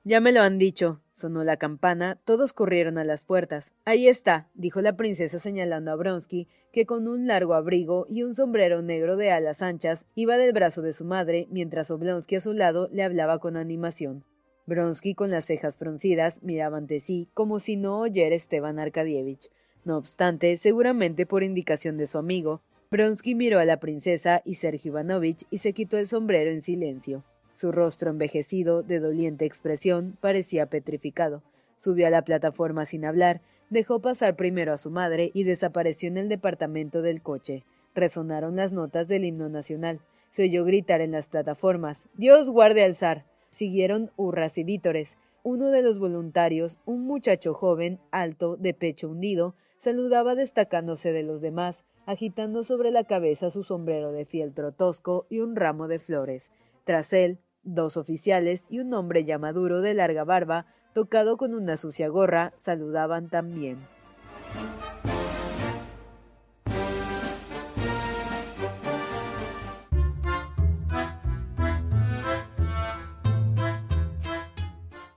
Ya 0.03 0.21
me 0.21 0.31
lo 0.31 0.41
han 0.41 0.59
dicho. 0.59 1.01
Sonó 1.13 1.43
la 1.43 1.57
campana, 1.57 2.19
todos 2.25 2.53
corrieron 2.53 2.97
a 2.97 3.03
las 3.03 3.25
puertas. 3.25 3.73
Ahí 3.85 4.07
está, 4.07 4.49
dijo 4.53 4.81
la 4.81 4.95
princesa 4.95 5.39
señalando 5.39 5.91
a 5.91 5.95
Bronsky, 5.95 6.47
que 6.71 6.85
con 6.85 7.07
un 7.07 7.25
largo 7.25 7.55
abrigo 7.55 8.05
y 8.09 8.23
un 8.23 8.33
sombrero 8.33 8.81
negro 8.81 9.17
de 9.17 9.31
alas 9.31 9.61
anchas 9.61 10.05
iba 10.13 10.37
del 10.37 10.53
brazo 10.53 10.81
de 10.81 10.93
su 10.93 11.05
madre, 11.05 11.47
mientras 11.49 11.89
Oblonsky 11.89 12.35
a 12.35 12.41
su 12.41 12.53
lado 12.53 12.87
le 12.91 13.01
hablaba 13.01 13.39
con 13.39 13.57
animación. 13.57 14.25
Bronsky, 14.67 15.13
con 15.13 15.29
las 15.29 15.45
cejas 15.45 15.77
fruncidas, 15.77 16.41
miraba 16.41 16.77
ante 16.77 16.99
sí 16.99 17.29
como 17.33 17.59
si 17.59 17.75
no 17.75 17.99
oyera 17.99 18.35
Esteban 18.35 18.79
Arkadievich. 18.79 19.51
No 19.83 19.97
obstante, 19.97 20.57
seguramente 20.57 21.27
por 21.27 21.43
indicación 21.43 21.97
de 21.97 22.07
su 22.07 22.17
amigo, 22.17 22.61
Bronsky 22.89 23.35
miró 23.35 23.59
a 23.59 23.65
la 23.65 23.79
princesa 23.79 24.41
y 24.43 24.55
Sergio 24.55 24.91
Ivanovich 24.91 25.45
y 25.51 25.59
se 25.59 25.73
quitó 25.73 25.97
el 25.99 26.07
sombrero 26.07 26.49
en 26.49 26.63
silencio. 26.63 27.23
Su 27.53 27.71
rostro 27.71 28.09
envejecido, 28.09 28.81
de 28.81 28.99
doliente 28.99 29.45
expresión, 29.45 30.17
parecía 30.19 30.65
petrificado. 30.65 31.43
Subió 31.77 32.07
a 32.07 32.09
la 32.09 32.23
plataforma 32.23 32.85
sin 32.85 33.05
hablar, 33.05 33.41
dejó 33.69 34.01
pasar 34.01 34.35
primero 34.35 34.73
a 34.73 34.77
su 34.77 34.89
madre 34.89 35.29
y 35.33 35.43
desapareció 35.43 36.09
en 36.09 36.17
el 36.17 36.27
departamento 36.27 37.03
del 37.03 37.21
coche. 37.21 37.63
Resonaron 37.93 38.55
las 38.55 38.73
notas 38.73 39.07
del 39.07 39.25
himno 39.25 39.47
nacional. 39.47 39.99
Se 40.31 40.43
oyó 40.43 40.65
gritar 40.65 41.01
en 41.01 41.11
las 41.11 41.27
plataformas 41.27 42.07
Dios 42.15 42.49
guarde 42.49 42.83
al 42.83 42.95
zar. 42.95 43.25
Siguieron 43.55 44.11
hurras 44.17 44.57
y 44.57 44.65
vítores. 44.65 45.17
Uno 45.41 45.71
de 45.71 45.81
los 45.81 45.97
voluntarios, 45.97 46.77
un 46.83 47.07
muchacho 47.07 47.53
joven, 47.53 48.01
alto, 48.11 48.57
de 48.57 48.73
pecho 48.73 49.07
hundido, 49.07 49.55
saludaba 49.77 50.35
destacándose 50.35 51.13
de 51.13 51.23
los 51.23 51.39
demás, 51.39 51.85
agitando 52.05 52.63
sobre 52.63 52.91
la 52.91 53.05
cabeza 53.05 53.49
su 53.49 53.63
sombrero 53.63 54.11
de 54.11 54.25
fieltro 54.25 54.73
tosco 54.73 55.25
y 55.29 55.39
un 55.39 55.55
ramo 55.55 55.87
de 55.87 55.99
flores. 55.99 56.51
Tras 56.83 57.13
él, 57.13 57.39
dos 57.63 57.95
oficiales 57.95 58.65
y 58.69 58.79
un 58.79 58.93
hombre 58.93 59.23
ya 59.23 59.37
maduro 59.37 59.79
de 59.79 59.93
larga 59.93 60.25
barba, 60.25 60.65
tocado 60.93 61.37
con 61.37 61.53
una 61.53 61.77
sucia 61.77 62.09
gorra, 62.09 62.51
saludaban 62.57 63.29
también. 63.29 63.77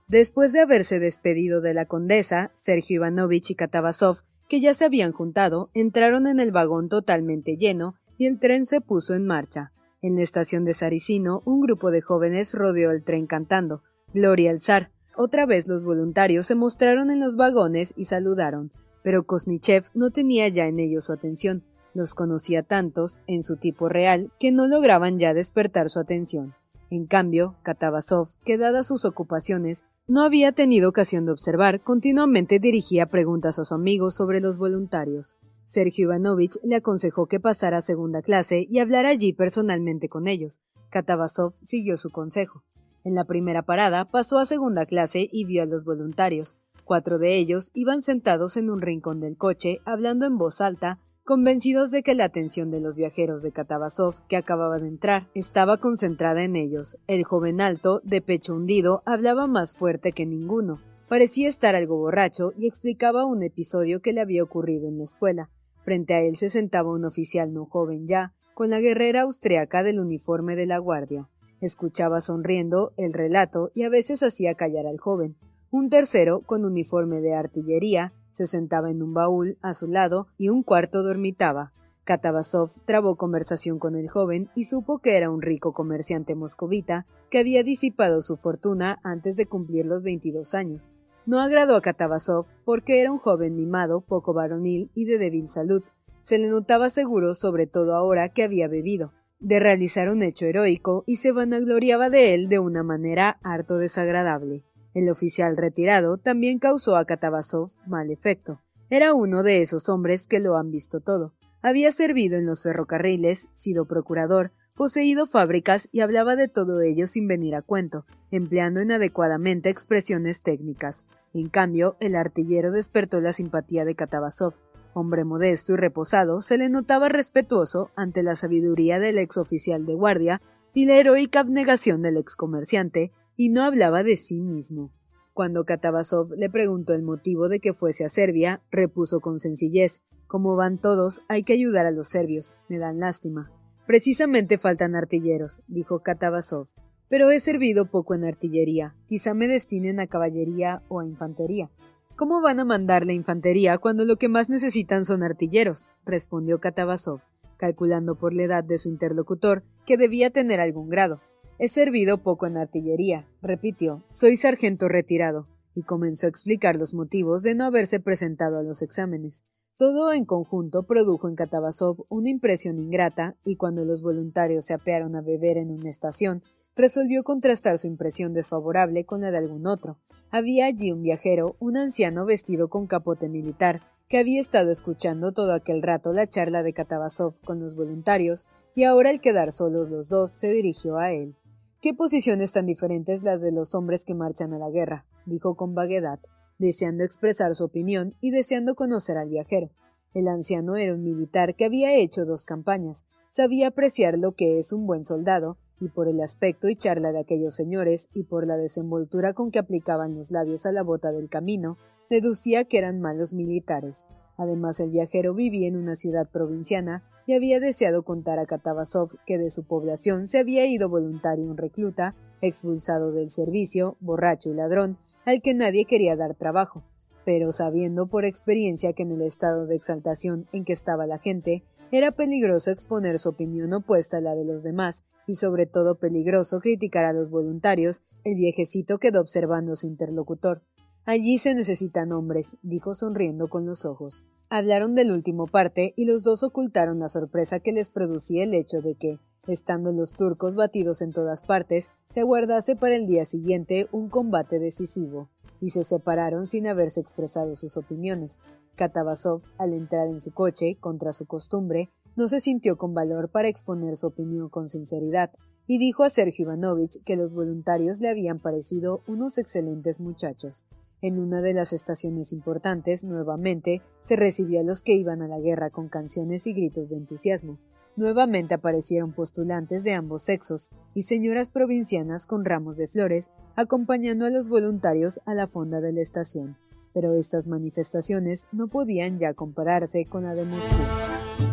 Después 0.09 0.51
de 0.53 0.59
haberse 0.59 0.99
despedido 0.99 1.61
de 1.61 1.75
la 1.75 1.85
condesa, 1.85 2.51
Sergio 2.55 2.95
Ivanovich 2.95 3.51
y 3.51 3.55
Katavasov, 3.55 4.23
que 4.47 4.59
ya 4.59 4.73
se 4.73 4.85
habían 4.85 5.11
juntado, 5.11 5.69
entraron 5.75 6.25
en 6.25 6.39
el 6.39 6.51
vagón 6.51 6.89
totalmente 6.89 7.57
lleno 7.57 7.93
y 8.17 8.25
el 8.25 8.39
tren 8.39 8.65
se 8.65 8.81
puso 8.81 9.13
en 9.13 9.27
marcha. 9.27 9.71
En 10.01 10.15
la 10.15 10.23
estación 10.23 10.65
de 10.65 10.73
Saricino, 10.73 11.43
un 11.45 11.61
grupo 11.61 11.91
de 11.91 12.01
jóvenes 12.01 12.55
rodeó 12.55 12.89
el 12.89 13.03
tren 13.03 13.27
cantando 13.27 13.83
Gloria 14.11 14.49
al 14.49 14.61
zar. 14.61 14.91
Otra 15.15 15.45
vez 15.45 15.67
los 15.67 15.83
voluntarios 15.83 16.47
se 16.47 16.55
mostraron 16.55 17.11
en 17.11 17.19
los 17.19 17.35
vagones 17.35 17.93
y 17.95 18.05
saludaron, 18.05 18.71
pero 19.03 19.27
Kosnichev 19.27 19.85
no 19.93 20.09
tenía 20.09 20.47
ya 20.47 20.65
en 20.65 20.79
ellos 20.79 21.05
su 21.05 21.13
atención. 21.13 21.63
Los 21.93 22.15
conocía 22.15 22.63
tantos, 22.63 23.21
en 23.27 23.43
su 23.43 23.57
tipo 23.57 23.89
real, 23.89 24.31
que 24.39 24.51
no 24.51 24.65
lograban 24.67 25.19
ya 25.19 25.35
despertar 25.35 25.91
su 25.91 25.99
atención. 25.99 26.55
En 26.89 27.05
cambio, 27.05 27.55
Katavasov, 27.63 28.29
que 28.45 28.57
dadas 28.57 28.87
sus 28.87 29.05
ocupaciones, 29.05 29.85
no 30.07 30.23
había 30.23 30.51
tenido 30.53 30.89
ocasión 30.89 31.25
de 31.25 31.31
observar, 31.31 31.81
continuamente 31.81 32.57
dirigía 32.57 33.05
preguntas 33.05 33.59
a 33.59 33.65
su 33.65 33.75
amigo 33.75 34.09
sobre 34.09 34.41
los 34.41 34.57
voluntarios. 34.57 35.35
Sergio 35.65 36.05
Ivanovich 36.05 36.57
le 36.63 36.77
aconsejó 36.77 37.27
que 37.27 37.39
pasara 37.39 37.77
a 37.77 37.81
segunda 37.81 38.23
clase 38.23 38.65
y 38.67 38.79
hablara 38.79 39.09
allí 39.09 39.33
personalmente 39.33 40.09
con 40.09 40.27
ellos. 40.27 40.61
Katavasov 40.89 41.53
siguió 41.63 41.95
su 41.95 42.09
consejo. 42.09 42.63
En 43.03 43.13
la 43.13 43.25
primera 43.25 43.61
parada 43.61 44.05
pasó 44.05 44.39
a 44.39 44.45
segunda 44.45 44.87
clase 44.87 45.29
y 45.31 45.45
vio 45.45 45.61
a 45.61 45.67
los 45.67 45.85
voluntarios. 45.85 46.57
Cuatro 46.85 47.19
de 47.19 47.37
ellos 47.37 47.69
iban 47.75 48.01
sentados 48.01 48.57
en 48.57 48.71
un 48.71 48.81
rincón 48.81 49.19
del 49.19 49.37
coche, 49.37 49.79
hablando 49.85 50.25
en 50.25 50.39
voz 50.39 50.59
alta, 50.59 50.97
convencidos 51.29 51.91
de 51.91 52.01
que 52.01 52.15
la 52.15 52.23
atención 52.23 52.71
de 52.71 52.81
los 52.81 52.97
viajeros 52.97 53.43
de 53.43 53.51
Katavasov, 53.51 54.15
que 54.27 54.35
acababa 54.35 54.79
de 54.79 54.87
entrar, 54.87 55.27
estaba 55.35 55.77
concentrada 55.77 56.41
en 56.41 56.55
ellos. 56.55 56.97
El 57.05 57.23
joven 57.23 57.61
alto, 57.61 58.01
de 58.03 58.19
pecho 58.19 58.55
hundido, 58.55 59.03
hablaba 59.05 59.45
más 59.45 59.75
fuerte 59.75 60.11
que 60.11 60.25
ninguno. 60.25 60.81
Parecía 61.07 61.47
estar 61.47 61.75
algo 61.75 61.97
borracho 61.97 62.51
y 62.57 62.65
explicaba 62.65 63.27
un 63.27 63.43
episodio 63.43 64.01
que 64.01 64.11
le 64.11 64.21
había 64.21 64.41
ocurrido 64.41 64.87
en 64.87 64.97
la 64.97 65.03
escuela. 65.03 65.51
Frente 65.83 66.15
a 66.15 66.21
él 66.21 66.35
se 66.35 66.49
sentaba 66.49 66.91
un 66.91 67.05
oficial 67.05 67.53
no 67.53 67.67
joven 67.67 68.07
ya, 68.07 68.33
con 68.55 68.71
la 68.71 68.79
guerrera 68.79 69.21
austriaca 69.21 69.83
del 69.83 69.99
uniforme 69.99 70.55
de 70.55 70.65
la 70.65 70.79
guardia. 70.79 71.29
Escuchaba 71.61 72.21
sonriendo 72.21 72.91
el 72.97 73.13
relato 73.13 73.69
y 73.75 73.83
a 73.83 73.89
veces 73.89 74.23
hacía 74.23 74.55
callar 74.55 74.87
al 74.87 74.97
joven. 74.97 75.35
Un 75.69 75.91
tercero, 75.91 76.41
con 76.41 76.65
uniforme 76.65 77.21
de 77.21 77.35
artillería, 77.35 78.13
se 78.31 78.47
sentaba 78.47 78.91
en 78.91 79.01
un 79.01 79.13
baúl 79.13 79.57
a 79.61 79.73
su 79.73 79.87
lado 79.87 80.27
y 80.37 80.49
un 80.49 80.63
cuarto 80.63 81.03
dormitaba. 81.03 81.73
Katavasov 82.09 82.71
trabó 82.85 83.17
conversación 83.17 83.77
con 83.77 83.95
el 83.95 84.09
joven 84.09 84.49
y 84.55 84.65
supo 84.65 84.97
que 84.97 85.15
era 85.15 85.29
un 85.29 85.43
rico 85.43 85.73
comerciante 85.73 86.33
moscovita 86.33 87.05
que 87.29 87.37
había 87.37 87.61
disipado 87.61 88.21
su 88.21 88.35
fortuna 88.35 88.99
antes 89.03 89.35
de 89.35 89.45
cumplir 89.45 89.85
los 89.85 90.01
22 90.01 90.55
años. 90.55 90.89
No 91.27 91.39
agradó 91.39 91.75
a 91.75 91.81
Katavasov 91.81 92.47
porque 92.65 93.01
era 93.01 93.11
un 93.11 93.19
joven 93.19 93.55
mimado, 93.55 94.01
poco 94.01 94.33
varonil 94.33 94.89
y 94.95 95.05
de 95.05 95.19
débil 95.19 95.47
salud. 95.47 95.83
Se 96.23 96.39
le 96.39 96.49
notaba 96.49 96.89
seguro, 96.89 97.35
sobre 97.35 97.67
todo 97.67 97.93
ahora 97.93 98.29
que 98.29 98.43
había 98.43 98.67
bebido, 98.67 99.13
de 99.39 99.59
realizar 99.59 100.09
un 100.09 100.23
hecho 100.23 100.47
heroico 100.47 101.03
y 101.05 101.17
se 101.17 101.31
vanagloriaba 101.31 102.09
de 102.09 102.33
él 102.33 102.49
de 102.49 102.57
una 102.57 102.81
manera 102.81 103.37
harto 103.43 103.77
desagradable. 103.77 104.63
El 104.93 105.09
oficial 105.09 105.55
retirado 105.55 106.17
también 106.17 106.59
causó 106.59 106.95
a 106.95 107.05
Katavasov 107.05 107.71
mal 107.85 108.09
efecto. 108.09 108.59
Era 108.89 109.13
uno 109.13 109.43
de 109.43 109.61
esos 109.61 109.87
hombres 109.87 110.25
que 110.25 110.39
lo 110.39 110.57
han 110.57 110.71
visto 110.71 110.99
todo. 110.99 111.33
Había 111.61 111.91
servido 111.91 112.37
en 112.37 112.45
los 112.45 112.63
ferrocarriles, 112.63 113.49
sido 113.53 113.85
procurador, 113.85 114.51
poseído 114.75 115.27
fábricas 115.27 115.89
y 115.91 115.99
hablaba 115.99 116.35
de 116.35 116.47
todo 116.47 116.81
ello 116.81 117.05
sin 117.05 117.27
venir 117.27 117.53
a 117.53 117.61
cuento, 117.61 118.05
empleando 118.31 118.81
inadecuadamente 118.81 119.69
expresiones 119.69 120.41
técnicas. 120.41 121.05
En 121.33 121.49
cambio, 121.49 121.97
el 121.99 122.15
artillero 122.15 122.71
despertó 122.71 123.19
la 123.19 123.33
simpatía 123.33 123.85
de 123.85 123.95
Katavasov. 123.95 124.53
Hombre 124.93 125.23
modesto 125.23 125.73
y 125.73 125.75
reposado, 125.75 126.41
se 126.41 126.57
le 126.57 126.69
notaba 126.69 127.09
respetuoso 127.09 127.91
ante 127.95 128.23
la 128.23 128.35
sabiduría 128.35 128.97
del 128.97 129.19
ex 129.19 129.37
oficial 129.37 129.85
de 129.85 129.93
guardia 129.93 130.41
y 130.73 130.85
la 130.85 130.95
heroica 130.95 131.41
abnegación 131.41 132.01
del 132.01 132.17
ex 132.17 132.35
comerciante, 132.35 133.11
y 133.39 133.47
no 133.47 133.63
hablaba 133.63 134.03
de 134.03 134.17
sí 134.17 134.41
mismo. 134.41 134.91
Cuando 135.33 135.63
Katavasov 135.63 136.33
le 136.35 136.49
preguntó 136.49 136.93
el 136.93 137.03
motivo 137.03 137.47
de 137.47 137.61
que 137.61 137.73
fuese 137.73 138.03
a 138.03 138.09
Serbia, 138.09 138.61
repuso 138.69 139.21
con 139.21 139.39
sencillez 139.39 140.01
Como 140.27 140.57
van 140.57 140.77
todos, 140.77 141.21
hay 141.29 141.43
que 141.43 141.53
ayudar 141.53 141.85
a 141.85 141.91
los 141.91 142.09
serbios. 142.09 142.57
Me 142.67 142.79
dan 142.79 142.99
lástima. 142.99 143.49
Precisamente 143.87 144.57
faltan 144.57 144.93
artilleros, 144.93 145.63
dijo 145.69 145.99
Katavasov. 145.99 146.67
Pero 147.07 147.31
he 147.31 147.39
servido 147.39 147.89
poco 147.89 148.13
en 148.13 148.25
artillería. 148.25 148.93
Quizá 149.05 149.33
me 149.33 149.47
destinen 149.47 150.01
a 150.01 150.07
caballería 150.07 150.83
o 150.89 150.99
a 150.99 151.05
infantería. 151.05 151.71
¿Cómo 152.17 152.41
van 152.41 152.59
a 152.59 152.65
mandarle 152.65 153.13
infantería 153.13 153.77
cuando 153.77 154.03
lo 154.03 154.17
que 154.17 154.27
más 154.27 154.49
necesitan 154.49 155.05
son 155.05 155.23
artilleros? 155.23 155.87
respondió 156.03 156.59
Katavasov, 156.59 157.21
calculando 157.55 158.15
por 158.15 158.33
la 158.33 158.43
edad 158.43 158.65
de 158.65 158.79
su 158.79 158.89
interlocutor 158.89 159.63
que 159.85 159.95
debía 159.95 160.29
tener 160.29 160.59
algún 160.59 160.89
grado. 160.89 161.21
He 161.61 161.67
servido 161.67 162.23
poco 162.23 162.47
en 162.47 162.55
artillería, 162.55 163.27
repitió. 163.41 164.01
Soy 164.13 164.37
sargento 164.37 164.87
retirado, 164.87 165.45
y 165.75 165.83
comenzó 165.83 166.25
a 166.25 166.29
explicar 166.29 166.77
los 166.77 166.93
motivos 166.93 167.43
de 167.43 167.53
no 167.53 167.65
haberse 167.65 167.99
presentado 167.99 168.59
a 168.59 168.63
los 168.63 168.81
exámenes. 168.81 169.43
Todo 169.75 170.13
en 170.13 170.23
conjunto 170.23 170.83
produjo 170.83 171.27
en 171.27 171.35
Katavasov 171.35 172.05
una 172.07 172.29
impresión 172.29 172.79
ingrata, 172.79 173.35
y 173.43 173.57
cuando 173.57 173.83
los 173.83 174.01
voluntarios 174.01 174.63
se 174.63 174.73
apearon 174.73 175.17
a 175.17 175.21
beber 175.21 175.57
en 175.57 175.71
una 175.71 175.89
estación, 175.89 176.43
resolvió 176.77 177.23
contrastar 177.23 177.77
su 177.77 177.87
impresión 177.87 178.31
desfavorable 178.31 179.03
con 179.03 179.19
la 179.19 179.31
de 179.31 179.39
algún 179.39 179.67
otro. 179.67 179.97
Había 180.31 180.65
allí 180.65 180.93
un 180.93 181.01
viajero, 181.01 181.57
un 181.59 181.75
anciano 181.75 182.23
vestido 182.23 182.69
con 182.69 182.87
capote 182.87 183.27
militar, 183.27 183.81
que 184.07 184.17
había 184.17 184.39
estado 184.41 184.71
escuchando 184.71 185.33
todo 185.33 185.53
aquel 185.53 185.81
rato 185.81 186.13
la 186.13 186.25
charla 186.25 186.63
de 186.63 186.73
Katavasov 186.73 187.39
con 187.41 187.59
los 187.59 187.75
voluntarios, 187.75 188.45
y 188.75 188.85
ahora 188.85 189.09
al 189.09 189.19
quedar 189.19 189.51
solos 189.51 189.89
los 189.89 190.07
dos 190.07 190.31
se 190.31 190.51
dirigió 190.51 190.97
a 190.97 191.11
él. 191.11 191.35
¿Qué 191.81 191.93
posiciones 191.93 192.51
tan 192.51 192.65
diferentes 192.65 193.23
las 193.23 193.39
de 193.39 193.53
los 193.53 193.73
hombres 193.73 194.03
que 194.03 194.13
marchan 194.13 194.53
a 194.53 194.57
la 194.57 194.69
guerra? 194.69 195.05
dijo 195.25 195.55
con 195.55 195.75
vaguedad, 195.75 196.19
deseando 196.57 197.05
expresar 197.05 197.55
su 197.55 197.63
opinión 197.63 198.15
y 198.19 198.31
deseando 198.31 198.75
conocer 198.75 199.15
al 199.15 199.29
viajero. 199.29 199.69
El 200.13 200.27
anciano 200.27 200.75
era 200.75 200.93
un 200.93 201.03
militar 201.03 201.55
que 201.55 201.63
había 201.63 201.95
hecho 201.95 202.25
dos 202.25 202.43
campañas, 202.43 203.05
sabía 203.31 203.69
apreciar 203.69 204.17
lo 204.17 204.33
que 204.33 204.59
es 204.59 204.73
un 204.73 204.87
buen 204.87 205.05
soldado, 205.05 205.57
y 205.79 205.87
por 205.87 206.09
el 206.09 206.19
aspecto 206.19 206.67
y 206.67 206.75
charla 206.75 207.13
de 207.13 207.19
aquellos 207.19 207.55
señores, 207.55 208.09
y 208.13 208.23
por 208.23 208.45
la 208.45 208.57
desenvoltura 208.57 209.33
con 209.33 209.49
que 209.49 209.59
aplicaban 209.59 210.15
los 210.15 210.31
labios 210.31 210.65
a 210.65 210.73
la 210.73 210.83
bota 210.83 211.13
del 211.13 211.29
camino, 211.29 211.77
deducía 212.09 212.65
que 212.65 212.77
eran 212.77 212.99
malos 212.99 213.33
militares. 213.33 214.05
Además, 214.39 214.79
el 214.79 214.89
viajero 214.89 215.33
vivía 215.33 215.67
en 215.67 215.75
una 215.75 215.97
ciudad 215.97 216.29
provinciana 216.29 217.03
y 217.27 217.33
había 217.33 217.59
deseado 217.59 218.03
contar 218.03 218.39
a 218.39 218.45
Katavasov 218.45 219.17
que 219.25 219.37
de 219.37 219.49
su 219.49 219.65
población 219.65 220.27
se 220.27 220.39
había 220.39 220.65
ido 220.65 220.87
voluntario 220.87 221.51
un 221.51 221.57
recluta, 221.57 222.15
expulsado 222.41 223.11
del 223.11 223.31
servicio, 223.31 223.97
borracho 223.99 224.49
y 224.49 224.53
ladrón, 224.53 224.97
al 225.25 225.41
que 225.41 225.53
nadie 225.53 225.83
quería 225.83 226.15
dar 226.15 226.35
trabajo. 226.35 226.83
Pero 227.25 227.51
sabiendo 227.51 228.07
por 228.07 228.23
experiencia 228.23 228.93
que 228.93 229.03
en 229.03 229.11
el 229.11 229.23
estado 229.23 229.67
de 229.67 229.75
exaltación 229.75 230.47
en 230.53 230.63
que 230.63 230.71
estaba 230.71 231.05
la 231.05 231.19
gente, 231.19 231.63
era 231.91 232.11
peligroso 232.11 232.71
exponer 232.71 233.19
su 233.19 233.27
opinión 233.27 233.73
opuesta 233.73 234.17
a 234.17 234.21
la 234.21 234.35
de 234.35 234.45
los 234.45 234.63
demás, 234.63 235.03
y 235.27 235.35
sobre 235.35 235.65
todo 235.65 235.99
peligroso 235.99 236.61
criticar 236.61 237.03
a 237.03 237.13
los 237.13 237.29
voluntarios, 237.29 238.03
el 238.23 238.35
viejecito 238.35 238.99
quedó 238.99 239.19
observando 239.19 239.75
su 239.75 239.85
interlocutor. 239.85 240.63
Allí 241.11 241.39
se 241.39 241.55
necesitan 241.55 242.11
hombres, 242.11 242.55
dijo 242.61 242.93
sonriendo 242.93 243.47
con 243.47 243.65
los 243.65 243.83
ojos. 243.83 244.25
Hablaron 244.47 244.93
del 244.93 245.11
último 245.11 245.47
parte 245.47 245.91
y 245.95 246.05
los 246.05 246.21
dos 246.21 246.43
ocultaron 246.43 246.99
la 246.99 247.09
sorpresa 247.09 247.59
que 247.59 247.71
les 247.71 247.89
producía 247.89 248.43
el 248.43 248.53
hecho 248.53 248.79
de 248.81 248.93
que, 248.93 249.17
estando 249.47 249.91
los 249.91 250.13
turcos 250.13 250.53
batidos 250.53 251.01
en 251.01 251.11
todas 251.11 251.41
partes, 251.41 251.89
se 252.11 252.19
aguardase 252.19 252.75
para 252.75 252.95
el 252.95 253.07
día 253.07 253.25
siguiente 253.25 253.87
un 253.91 254.07
combate 254.07 254.59
decisivo, 254.59 255.29
y 255.59 255.71
se 255.71 255.83
separaron 255.83 256.45
sin 256.45 256.67
haberse 256.67 256.99
expresado 256.99 257.55
sus 257.55 257.75
opiniones. 257.75 258.37
Katavasov, 258.75 259.41
al 259.57 259.73
entrar 259.73 260.09
en 260.09 260.21
su 260.21 260.31
coche, 260.31 260.77
contra 260.79 261.11
su 261.11 261.25
costumbre, 261.25 261.89
no 262.15 262.27
se 262.27 262.39
sintió 262.39 262.77
con 262.77 262.93
valor 262.93 263.29
para 263.29 263.47
exponer 263.47 263.97
su 263.97 264.05
opinión 264.05 264.49
con 264.49 264.69
sinceridad, 264.69 265.31
y 265.65 265.79
dijo 265.79 266.03
a 266.03 266.11
Sergio 266.11 266.43
Ivanovich 266.43 267.01
que 267.03 267.15
los 267.15 267.33
voluntarios 267.33 267.99
le 267.99 268.09
habían 268.09 268.37
parecido 268.37 269.01
unos 269.07 269.39
excelentes 269.39 269.99
muchachos, 269.99 270.67
en 271.01 271.19
una 271.19 271.41
de 271.41 271.53
las 271.53 271.73
estaciones 271.73 272.33
importantes, 272.33 273.03
nuevamente, 273.03 273.81
se 274.01 274.15
recibió 274.15 274.59
a 274.59 274.63
los 274.63 274.81
que 274.81 274.93
iban 274.93 275.21
a 275.21 275.27
la 275.27 275.39
guerra 275.39 275.69
con 275.69 275.89
canciones 275.89 276.45
y 276.47 276.53
gritos 276.53 276.89
de 276.89 276.97
entusiasmo. 276.97 277.57
Nuevamente 277.95 278.53
aparecieron 278.53 279.11
postulantes 279.11 279.83
de 279.83 279.93
ambos 279.93 280.21
sexos 280.21 280.69
y 280.93 281.03
señoras 281.03 281.49
provincianas 281.49 282.25
con 282.25 282.45
ramos 282.45 282.77
de 282.77 282.87
flores 282.87 283.29
acompañando 283.55 284.25
a 284.25 284.29
los 284.29 284.47
voluntarios 284.47 285.19
a 285.25 285.33
la 285.33 285.47
fonda 285.47 285.81
de 285.81 285.91
la 285.91 286.01
estación. 286.01 286.57
Pero 286.93 287.13
estas 287.13 287.45
manifestaciones 287.45 288.47
no 288.51 288.67
podían 288.67 289.19
ya 289.19 289.33
compararse 289.33 290.05
con 290.05 290.23
la 290.23 290.33
de 290.33 290.45
Moscú. 290.45 291.48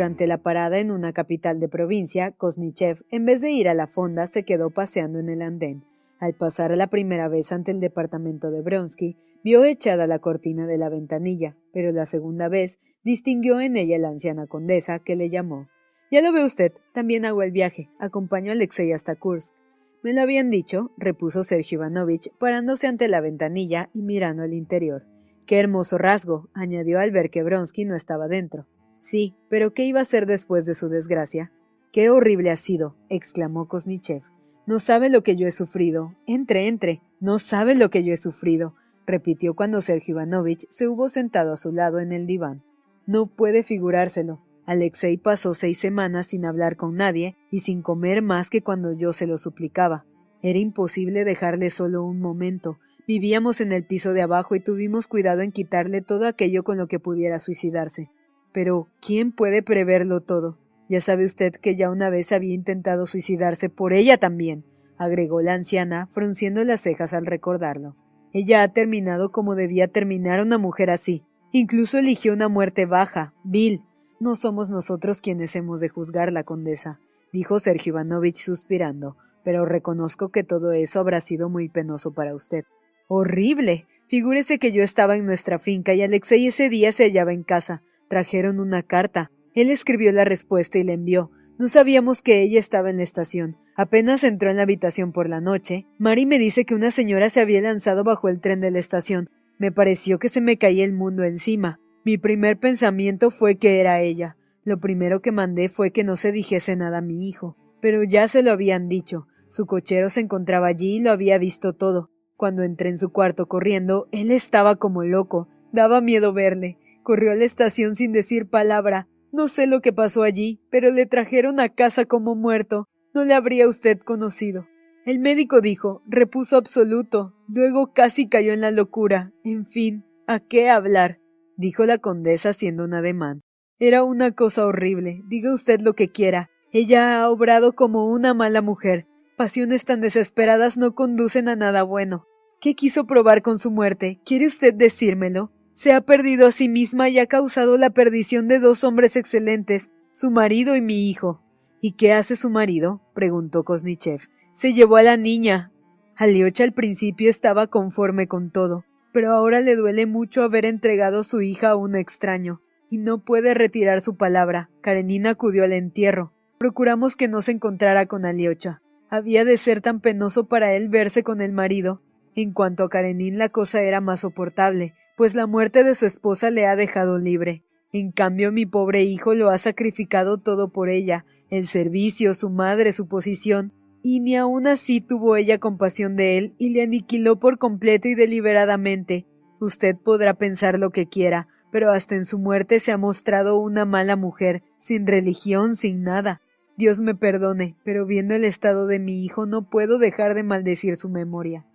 Durante 0.00 0.26
la 0.26 0.38
parada 0.38 0.78
en 0.78 0.90
una 0.90 1.12
capital 1.12 1.60
de 1.60 1.68
provincia, 1.68 2.30
Kosnichev, 2.30 3.04
en 3.10 3.26
vez 3.26 3.42
de 3.42 3.50
ir 3.50 3.68
a 3.68 3.74
la 3.74 3.86
fonda, 3.86 4.26
se 4.26 4.44
quedó 4.44 4.70
paseando 4.70 5.18
en 5.18 5.28
el 5.28 5.42
andén. 5.42 5.84
Al 6.18 6.32
pasar 6.32 6.74
la 6.74 6.86
primera 6.86 7.28
vez 7.28 7.52
ante 7.52 7.70
el 7.70 7.80
departamento 7.80 8.50
de 8.50 8.62
Bronsky, 8.62 9.18
vio 9.44 9.62
echada 9.62 10.06
la 10.06 10.18
cortina 10.18 10.66
de 10.66 10.78
la 10.78 10.88
ventanilla, 10.88 11.54
pero 11.74 11.92
la 11.92 12.06
segunda 12.06 12.48
vez 12.48 12.78
distinguió 13.04 13.60
en 13.60 13.76
ella 13.76 13.98
la 13.98 14.08
anciana 14.08 14.46
condesa 14.46 15.00
que 15.00 15.16
le 15.16 15.28
llamó. 15.28 15.68
Ya 16.10 16.22
lo 16.22 16.32
ve 16.32 16.46
usted, 16.46 16.72
también 16.94 17.26
hago 17.26 17.42
el 17.42 17.52
viaje, 17.52 17.90
acompaño 17.98 18.52
a 18.52 18.54
Alexei 18.54 18.92
hasta 18.92 19.16
Kursk. 19.16 19.54
Me 20.02 20.14
lo 20.14 20.22
habían 20.22 20.50
dicho, 20.50 20.92
repuso 20.96 21.44
Sergio 21.44 21.76
Ivanovich, 21.76 22.32
parándose 22.38 22.86
ante 22.86 23.06
la 23.06 23.20
ventanilla 23.20 23.90
y 23.92 24.00
mirando 24.00 24.44
al 24.44 24.54
interior. 24.54 25.04
Qué 25.44 25.58
hermoso 25.58 25.98
rasgo, 25.98 26.48
añadió 26.54 27.00
al 27.00 27.10
ver 27.10 27.28
que 27.28 27.42
Bronsky 27.42 27.84
no 27.84 27.96
estaba 27.96 28.28
dentro. 28.28 28.66
Sí, 29.00 29.34
pero 29.48 29.72
¿qué 29.72 29.84
iba 29.84 30.00
a 30.00 30.04
ser 30.04 30.26
después 30.26 30.64
de 30.66 30.74
su 30.74 30.88
desgracia? 30.88 31.52
Qué 31.92 32.10
horrible 32.10 32.50
ha 32.50 32.56
sido, 32.56 32.96
exclamó 33.08 33.66
Kosnichev. 33.66 34.22
No 34.66 34.78
sabe 34.78 35.10
lo 35.10 35.22
que 35.22 35.36
yo 35.36 35.48
he 35.48 35.50
sufrido. 35.50 36.14
Entre, 36.26 36.68
entre. 36.68 37.02
No 37.18 37.38
sabe 37.38 37.74
lo 37.74 37.90
que 37.90 38.04
yo 38.04 38.14
he 38.14 38.16
sufrido, 38.16 38.74
repitió 39.06 39.54
cuando 39.54 39.80
Sergio 39.80 40.14
Ivanovich 40.14 40.66
se 40.70 40.88
hubo 40.88 41.08
sentado 41.08 41.52
a 41.52 41.56
su 41.56 41.72
lado 41.72 41.98
en 42.00 42.12
el 42.12 42.26
diván. 42.26 42.62
No 43.06 43.26
puede 43.26 43.62
figurárselo. 43.62 44.40
Alexei 44.66 45.16
pasó 45.16 45.52
seis 45.52 45.78
semanas 45.78 46.28
sin 46.28 46.44
hablar 46.44 46.76
con 46.76 46.94
nadie 46.94 47.36
y 47.50 47.60
sin 47.60 47.82
comer 47.82 48.22
más 48.22 48.50
que 48.50 48.62
cuando 48.62 48.92
yo 48.92 49.12
se 49.12 49.26
lo 49.26 49.36
suplicaba. 49.36 50.06
Era 50.42 50.58
imposible 50.58 51.24
dejarle 51.24 51.70
solo 51.70 52.04
un 52.04 52.20
momento. 52.20 52.78
Vivíamos 53.06 53.60
en 53.60 53.72
el 53.72 53.84
piso 53.84 54.12
de 54.12 54.22
abajo 54.22 54.54
y 54.54 54.60
tuvimos 54.60 55.08
cuidado 55.08 55.40
en 55.40 55.50
quitarle 55.50 56.02
todo 56.02 56.26
aquello 56.26 56.62
con 56.62 56.78
lo 56.78 56.86
que 56.86 57.00
pudiera 57.00 57.40
suicidarse. 57.40 58.10
Pero, 58.52 58.88
¿quién 59.00 59.32
puede 59.32 59.62
preverlo 59.62 60.20
todo? 60.20 60.58
Ya 60.88 61.00
sabe 61.00 61.24
usted 61.24 61.52
que 61.52 61.76
ya 61.76 61.90
una 61.90 62.10
vez 62.10 62.32
había 62.32 62.54
intentado 62.54 63.06
suicidarse 63.06 63.68
por 63.68 63.92
ella 63.92 64.18
también, 64.18 64.64
agregó 64.98 65.40
la 65.40 65.54
anciana, 65.54 66.08
frunciendo 66.10 66.62
las 66.64 66.80
cejas 66.80 67.14
al 67.14 67.26
recordarlo. 67.26 67.96
Ella 68.32 68.62
ha 68.62 68.72
terminado 68.72 69.30
como 69.30 69.54
debía 69.54 69.88
terminar 69.88 70.40
una 70.40 70.58
mujer 70.58 70.90
así. 70.90 71.24
Incluso 71.52 71.98
eligió 71.98 72.32
una 72.32 72.48
muerte 72.48 72.86
baja, 72.86 73.34
vil. 73.42 73.82
No 74.20 74.36
somos 74.36 74.68
nosotros 74.68 75.20
quienes 75.20 75.56
hemos 75.56 75.80
de 75.80 75.88
juzgar 75.88 76.32
la 76.32 76.44
condesa, 76.44 77.00
dijo 77.32 77.58
Sergio 77.58 77.92
Ivanovich 77.92 78.36
suspirando, 78.36 79.16
pero 79.42 79.64
reconozco 79.64 80.28
que 80.28 80.44
todo 80.44 80.72
eso 80.72 81.00
habrá 81.00 81.20
sido 81.20 81.48
muy 81.48 81.68
penoso 81.68 82.12
para 82.12 82.34
usted. 82.34 82.64
Horrible. 83.08 83.86
Figúrese 84.10 84.58
que 84.58 84.72
yo 84.72 84.82
estaba 84.82 85.16
en 85.16 85.24
nuestra 85.24 85.60
finca 85.60 85.94
y 85.94 86.02
Alexei 86.02 86.44
ese 86.44 86.68
día 86.68 86.90
se 86.90 87.04
hallaba 87.04 87.32
en 87.32 87.44
casa. 87.44 87.84
Trajeron 88.08 88.58
una 88.58 88.82
carta. 88.82 89.30
Él 89.54 89.70
escribió 89.70 90.10
la 90.10 90.24
respuesta 90.24 90.78
y 90.78 90.82
la 90.82 90.94
envió. 90.94 91.30
No 91.60 91.68
sabíamos 91.68 92.20
que 92.20 92.42
ella 92.42 92.58
estaba 92.58 92.90
en 92.90 92.96
la 92.96 93.04
estación. 93.04 93.56
Apenas 93.76 94.24
entró 94.24 94.50
en 94.50 94.56
la 94.56 94.64
habitación 94.64 95.12
por 95.12 95.28
la 95.28 95.40
noche, 95.40 95.86
Mari 95.98 96.26
me 96.26 96.40
dice 96.40 96.64
que 96.64 96.74
una 96.74 96.90
señora 96.90 97.30
se 97.30 97.40
había 97.40 97.60
lanzado 97.60 98.02
bajo 98.02 98.28
el 98.28 98.40
tren 98.40 98.60
de 98.60 98.72
la 98.72 98.80
estación. 98.80 99.30
Me 99.58 99.70
pareció 99.70 100.18
que 100.18 100.28
se 100.28 100.40
me 100.40 100.56
caía 100.56 100.84
el 100.84 100.92
mundo 100.92 101.22
encima. 101.22 101.78
Mi 102.04 102.18
primer 102.18 102.58
pensamiento 102.58 103.30
fue 103.30 103.58
que 103.58 103.78
era 103.78 104.00
ella. 104.00 104.36
Lo 104.64 104.80
primero 104.80 105.22
que 105.22 105.30
mandé 105.30 105.68
fue 105.68 105.92
que 105.92 106.02
no 106.02 106.16
se 106.16 106.32
dijese 106.32 106.74
nada 106.74 106.98
a 106.98 107.02
mi 107.02 107.28
hijo. 107.28 107.56
Pero 107.80 108.02
ya 108.02 108.26
se 108.26 108.42
lo 108.42 108.50
habían 108.50 108.88
dicho. 108.88 109.28
Su 109.50 109.66
cochero 109.66 110.10
se 110.10 110.18
encontraba 110.18 110.66
allí 110.66 110.96
y 110.96 111.00
lo 111.00 111.12
había 111.12 111.38
visto 111.38 111.74
todo. 111.74 112.10
Cuando 112.40 112.62
entré 112.62 112.88
en 112.88 112.96
su 112.96 113.12
cuarto 113.12 113.48
corriendo, 113.48 114.08
él 114.12 114.30
estaba 114.30 114.76
como 114.76 115.04
loco. 115.04 115.46
Daba 115.72 116.00
miedo 116.00 116.32
verle. 116.32 116.78
Corrió 117.02 117.32
a 117.32 117.34
la 117.34 117.44
estación 117.44 117.96
sin 117.96 118.12
decir 118.12 118.48
palabra. 118.48 119.08
No 119.30 119.46
sé 119.46 119.66
lo 119.66 119.82
que 119.82 119.92
pasó 119.92 120.22
allí, 120.22 120.58
pero 120.70 120.90
le 120.90 121.04
trajeron 121.04 121.60
a 121.60 121.68
casa 121.68 122.06
como 122.06 122.34
muerto. 122.34 122.88
No 123.12 123.24
le 123.24 123.34
habría 123.34 123.68
usted 123.68 123.98
conocido. 123.98 124.66
El 125.04 125.18
médico 125.18 125.60
dijo, 125.60 126.02
repuso 126.06 126.56
absoluto. 126.56 127.34
Luego 127.46 127.92
casi 127.92 128.26
cayó 128.26 128.54
en 128.54 128.62
la 128.62 128.70
locura. 128.70 129.34
En 129.44 129.66
fin, 129.66 130.06
¿a 130.26 130.40
qué 130.40 130.70
hablar? 130.70 131.20
dijo 131.58 131.84
la 131.84 131.98
condesa 131.98 132.48
haciendo 132.48 132.84
un 132.84 132.94
ademán. 132.94 133.42
Era 133.78 134.02
una 134.02 134.30
cosa 134.30 134.64
horrible. 134.64 135.20
Diga 135.28 135.52
usted 135.52 135.82
lo 135.82 135.92
que 135.92 136.10
quiera. 136.10 136.48
Ella 136.72 137.20
ha 137.20 137.28
obrado 137.28 137.74
como 137.74 138.06
una 138.06 138.32
mala 138.32 138.62
mujer. 138.62 139.06
Pasiones 139.36 139.84
tan 139.84 140.00
desesperadas 140.00 140.78
no 140.78 140.94
conducen 140.94 141.46
a 141.46 141.54
nada 141.54 141.82
bueno. 141.82 142.24
¿Qué 142.60 142.74
quiso 142.74 143.06
probar 143.06 143.40
con 143.40 143.58
su 143.58 143.70
muerte? 143.70 144.20
¿Quiere 144.22 144.46
usted 144.46 144.74
decírmelo? 144.74 145.50
Se 145.72 145.94
ha 145.94 146.02
perdido 146.02 146.46
a 146.46 146.52
sí 146.52 146.68
misma 146.68 147.08
y 147.08 147.18
ha 147.18 147.24
causado 147.24 147.78
la 147.78 147.88
perdición 147.88 148.48
de 148.48 148.58
dos 148.58 148.84
hombres 148.84 149.16
excelentes, 149.16 149.90
su 150.12 150.30
marido 150.30 150.76
y 150.76 150.82
mi 150.82 151.08
hijo. 151.08 151.40
¿Y 151.80 151.92
qué 151.92 152.12
hace 152.12 152.36
su 152.36 152.50
marido? 152.50 153.00
preguntó 153.14 153.64
Kosnichev. 153.64 154.20
Se 154.52 154.74
llevó 154.74 154.96
a 154.96 155.02
la 155.02 155.16
niña. 155.16 155.72
Aliocha 156.16 156.64
al 156.64 156.74
principio 156.74 157.30
estaba 157.30 157.68
conforme 157.68 158.28
con 158.28 158.50
todo, 158.50 158.84
pero 159.10 159.32
ahora 159.32 159.60
le 159.60 159.74
duele 159.74 160.04
mucho 160.04 160.42
haber 160.42 160.66
entregado 160.66 161.24
su 161.24 161.40
hija 161.40 161.70
a 161.70 161.76
un 161.76 161.96
extraño, 161.96 162.60
y 162.90 162.98
no 162.98 163.24
puede 163.24 163.54
retirar 163.54 164.02
su 164.02 164.18
palabra. 164.18 164.68
Karenina 164.82 165.30
acudió 165.30 165.64
al 165.64 165.72
entierro. 165.72 166.34
Procuramos 166.58 167.16
que 167.16 167.26
no 167.26 167.40
se 167.40 167.52
encontrara 167.52 168.04
con 168.04 168.26
Aliocha. 168.26 168.82
Había 169.08 169.46
de 169.46 169.56
ser 169.56 169.80
tan 169.80 170.02
penoso 170.02 170.46
para 170.46 170.74
él 170.74 170.90
verse 170.90 171.22
con 171.22 171.40
el 171.40 171.54
marido, 171.54 172.02
en 172.34 172.52
cuanto 172.52 172.84
a 172.84 172.88
Karenin 172.88 173.38
la 173.38 173.48
cosa 173.48 173.82
era 173.82 174.00
más 174.00 174.20
soportable, 174.20 174.94
pues 175.16 175.34
la 175.34 175.46
muerte 175.46 175.84
de 175.84 175.94
su 175.94 176.06
esposa 176.06 176.50
le 176.50 176.66
ha 176.66 176.76
dejado 176.76 177.18
libre. 177.18 177.64
En 177.92 178.12
cambio 178.12 178.52
mi 178.52 178.66
pobre 178.66 179.02
hijo 179.02 179.34
lo 179.34 179.50
ha 179.50 179.58
sacrificado 179.58 180.38
todo 180.38 180.72
por 180.72 180.88
ella, 180.88 181.24
el 181.50 181.66
servicio, 181.66 182.34
su 182.34 182.50
madre, 182.50 182.92
su 182.92 183.08
posición, 183.08 183.72
y 184.02 184.20
ni 184.20 184.36
aun 184.36 184.66
así 184.66 185.00
tuvo 185.00 185.36
ella 185.36 185.58
compasión 185.58 186.16
de 186.16 186.38
él 186.38 186.54
y 186.56 186.70
le 186.70 186.82
aniquiló 186.82 187.38
por 187.38 187.58
completo 187.58 188.08
y 188.08 188.14
deliberadamente. 188.14 189.26
Usted 189.60 189.96
podrá 189.96 190.34
pensar 190.34 190.78
lo 190.78 190.90
que 190.90 191.06
quiera, 191.06 191.48
pero 191.70 191.90
hasta 191.90 192.14
en 192.14 192.24
su 192.24 192.38
muerte 192.38 192.80
se 192.80 192.92
ha 192.92 192.98
mostrado 192.98 193.60
una 193.60 193.84
mala 193.84 194.16
mujer, 194.16 194.62
sin 194.78 195.06
religión, 195.06 195.76
sin 195.76 196.02
nada. 196.02 196.40
Dios 196.76 197.00
me 197.00 197.14
perdone, 197.14 197.76
pero 197.84 198.06
viendo 198.06 198.34
el 198.34 198.44
estado 198.44 198.86
de 198.86 198.98
mi 198.98 199.22
hijo 199.22 199.44
no 199.44 199.68
puedo 199.68 199.98
dejar 199.98 200.34
de 200.34 200.44
maldecir 200.44 200.96
su 200.96 201.10
memoria. 201.10 201.66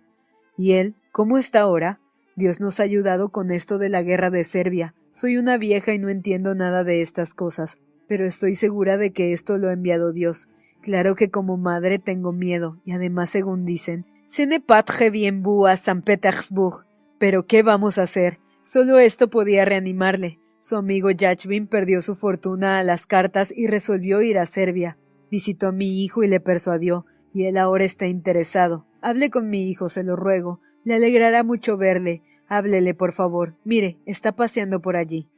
¿Y 0.56 0.72
él? 0.72 0.94
¿Cómo 1.12 1.38
está 1.38 1.60
ahora? 1.60 2.00
Dios 2.34 2.60
nos 2.60 2.80
ha 2.80 2.82
ayudado 2.82 3.30
con 3.30 3.50
esto 3.50 3.78
de 3.78 3.88
la 3.88 4.02
guerra 4.02 4.30
de 4.30 4.44
Serbia. 4.44 4.94
Soy 5.12 5.36
una 5.36 5.56
vieja 5.56 5.94
y 5.94 5.98
no 5.98 6.08
entiendo 6.08 6.54
nada 6.54 6.84
de 6.84 7.02
estas 7.02 7.34
cosas, 7.34 7.78
pero 8.08 8.26
estoy 8.26 8.56
segura 8.56 8.98
de 8.98 9.12
que 9.12 9.32
esto 9.32 9.56
lo 9.58 9.68
ha 9.68 9.72
enviado 9.72 10.12
Dios. 10.12 10.48
Claro 10.82 11.14
que 11.14 11.30
como 11.30 11.56
madre 11.56 11.98
tengo 11.98 12.32
miedo, 12.32 12.78
y 12.84 12.92
además, 12.92 13.30
según 13.30 13.64
dicen, 13.64 14.04
se 14.26 14.46
ne 14.46 14.62
bien 15.10 15.42
a 15.66 15.76
San 15.76 16.02
Petersburg. 16.02 16.86
Pero 17.18 17.46
¿qué 17.46 17.62
vamos 17.62 17.98
a 17.98 18.02
hacer? 18.02 18.38
Solo 18.62 18.98
esto 18.98 19.30
podía 19.30 19.64
reanimarle. 19.64 20.38
Su 20.58 20.76
amigo 20.76 21.10
Yachvin 21.10 21.66
perdió 21.66 22.02
su 22.02 22.14
fortuna 22.14 22.78
a 22.78 22.82
las 22.82 23.06
cartas 23.06 23.52
y 23.54 23.68
resolvió 23.68 24.20
ir 24.20 24.38
a 24.38 24.46
Serbia. 24.46 24.98
Visitó 25.30 25.68
a 25.68 25.72
mi 25.72 26.02
hijo 26.02 26.22
y 26.22 26.28
le 26.28 26.40
persuadió, 26.40 27.06
y 27.32 27.44
él 27.44 27.56
ahora 27.56 27.84
está 27.84 28.06
interesado. 28.06 28.86
Hable 29.06 29.30
con 29.30 29.48
mi 29.50 29.70
hijo, 29.70 29.88
se 29.88 30.02
lo 30.02 30.16
ruego. 30.16 30.58
Le 30.82 30.94
alegrará 30.94 31.44
mucho 31.44 31.76
verle. 31.76 32.24
Háblele, 32.48 32.92
por 32.92 33.12
favor. 33.12 33.54
Mire, 33.62 34.00
está 34.04 34.32
paseando 34.34 34.82
por 34.82 34.96
allí. 34.96 35.30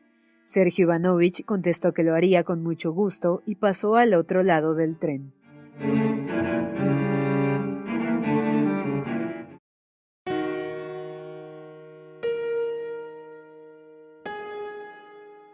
Sergio 0.47 0.85
Ivanovich 0.85 1.45
contestó 1.45 1.93
que 1.93 2.03
lo 2.03 2.15
haría 2.15 2.45
con 2.45 2.63
mucho 2.63 2.93
gusto 2.93 3.43
y 3.45 3.57
pasó 3.57 3.97
al 3.97 4.15
otro 4.15 4.43
lado 4.43 4.75
del 4.75 4.97
tren. 4.97 5.35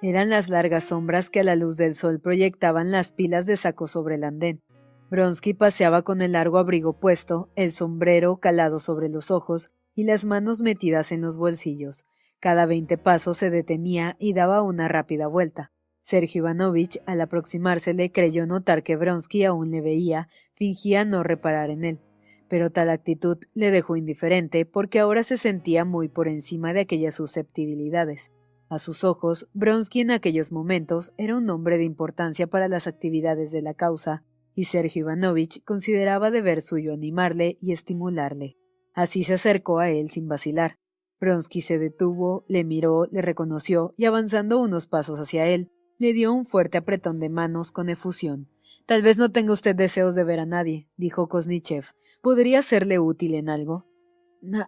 Eran 0.03 0.31
las 0.31 0.49
largas 0.49 0.85
sombras 0.85 1.31
que 1.31 1.41
a 1.41 1.45
la 1.45 1.57
luz 1.57 1.77
del 1.77 1.97
sol 1.97 2.21
proyectaban 2.21 2.93
las 2.93 3.11
pilas 3.11 3.45
de 3.45 3.57
saco 3.57 3.89
sobre 3.89 4.15
el 4.15 4.23
andén. 4.23 4.63
Bronsky 5.11 5.55
paseaba 5.55 6.03
con 6.03 6.23
el 6.23 6.33
largo 6.33 6.59
abrigo 6.59 6.95
puesto, 6.95 7.51
el 7.57 7.73
sombrero 7.73 8.39
calado 8.39 8.79
sobre 8.79 9.09
los 9.09 9.31
ojos 9.31 9.73
y 9.95 10.05
las 10.05 10.25
manos 10.25 10.61
metidas 10.61 11.13
en 11.13 11.21
los 11.21 11.37
bolsillos. 11.37 12.07
Cada 12.41 12.67
veinte 12.67 12.99
pasos 12.99 13.39
se 13.39 13.51
detenía 13.51 14.17
y 14.19 14.35
daba 14.35 14.63
una 14.63 14.89
rápida 14.89 15.27
vuelta. 15.27 15.73
Sergio 16.03 16.41
Ivanovich, 16.41 17.01
al 17.07 17.21
aproximársele, 17.21 18.13
creyó 18.13 18.47
notar 18.47 18.83
que 18.83 18.97
Bronsky 18.97 19.45
aún 19.45 19.71
le 19.71 19.81
veía, 19.81 20.29
fingía 20.53 21.05
no 21.05 21.23
reparar 21.23 21.71
en 21.71 21.85
él. 21.85 22.01
Pero 22.49 22.71
tal 22.71 22.91
actitud 22.91 23.39
le 23.55 23.71
dejó 23.71 23.97
indiferente 23.97 24.67
porque 24.67 25.01
ahora 25.01 25.23
se 25.23 25.39
sentía 25.39 25.85
muy 25.85 26.09
por 26.09 26.29
encima 26.29 26.75
de 26.75 26.81
aquellas 26.81 27.15
susceptibilidades. 27.15 28.33
A 28.69 28.79
sus 28.79 29.05
ojos, 29.05 29.49
Bronsky 29.55 30.01
en 30.01 30.11
aquellos 30.11 30.53
momentos 30.53 31.13
era 31.17 31.37
un 31.37 31.49
hombre 31.49 31.79
de 31.79 31.85
importancia 31.85 32.47
para 32.47 32.69
las 32.69 32.87
actividades 32.87 33.51
de 33.51 33.63
la 33.63 33.73
causa, 33.73 34.23
y 34.55 34.65
Sergio 34.65 35.03
Ivanovich 35.03 35.63
consideraba 35.65 36.31
deber 36.31 36.63
suyo 36.63 36.93
animarle 36.93 37.57
y 37.61 37.73
estimularle. 37.73 38.57
Así 38.95 39.25
se 39.25 39.35
acercó 39.35 39.81
a 39.81 39.91
él 39.91 40.11
sin 40.11 40.29
vacilar. 40.29 40.77
Bronsky 41.21 41.61
se 41.61 41.79
detuvo, 41.79 42.45
le 42.49 42.65
miró, 42.65 43.07
le 43.11 43.23
reconoció 43.23 43.95
y 43.97 44.05
avanzando 44.05 44.61
unos 44.61 44.87
pasos 44.87 45.19
hacia 45.21 45.47
él, 45.47 45.71
Le 45.97 46.13
dio 46.13 46.33
un 46.33 46.45
fuerte 46.45 46.77
apretón 46.77 47.21
de 47.21 47.29
manos 47.29 47.71
con 47.71 47.89
efusión. 47.89 48.49
Tal 48.85 49.03
vez 49.03 49.17
no 49.17 49.31
tenga 49.31 49.53
usted 49.53 49.77
deseos 49.77 50.17
de 50.17 50.25
ver 50.25 50.41
a 50.41 50.45
nadie, 50.45 50.89
dijo 50.97 51.29
Kosnichev. 51.29 51.85
¿Podría 52.21 52.63
serle 52.63 52.99
útil 52.99 53.35
en 53.35 53.49
algo? 53.49 53.87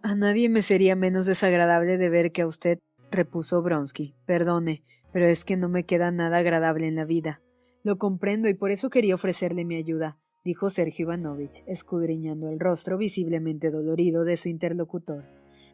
a 0.01 0.15
nadie 0.15 0.49
me 0.49 0.61
sería 0.61 0.95
menos 0.95 1.25
desagradable 1.25 1.97
de 1.97 2.09
ver 2.09 2.31
que 2.31 2.43
a 2.43 2.47
usted, 2.47 2.79
repuso 3.11 3.61
Bronsky. 3.61 4.15
Perdone, 4.25 4.83
pero 5.11 5.25
es 5.27 5.43
que 5.43 5.57
no 5.57 5.69
me 5.69 5.83
queda 5.83 6.11
nada 6.11 6.37
agradable 6.37 6.87
en 6.87 6.95
la 6.95 7.05
vida. 7.05 7.41
Lo 7.83 7.97
comprendo 7.97 8.49
y 8.49 8.53
por 8.53 8.71
eso 8.71 8.89
quería 8.89 9.15
ofrecerle 9.15 9.65
mi 9.65 9.75
ayuda, 9.75 10.19
dijo 10.43 10.69
Sergio 10.69 11.03
Ivanovich, 11.05 11.63
escudriñando 11.67 12.49
el 12.49 12.59
rostro 12.59 12.97
visiblemente 12.97 13.71
dolorido 13.71 14.23
de 14.23 14.37
su 14.37 14.49
interlocutor. 14.49 15.25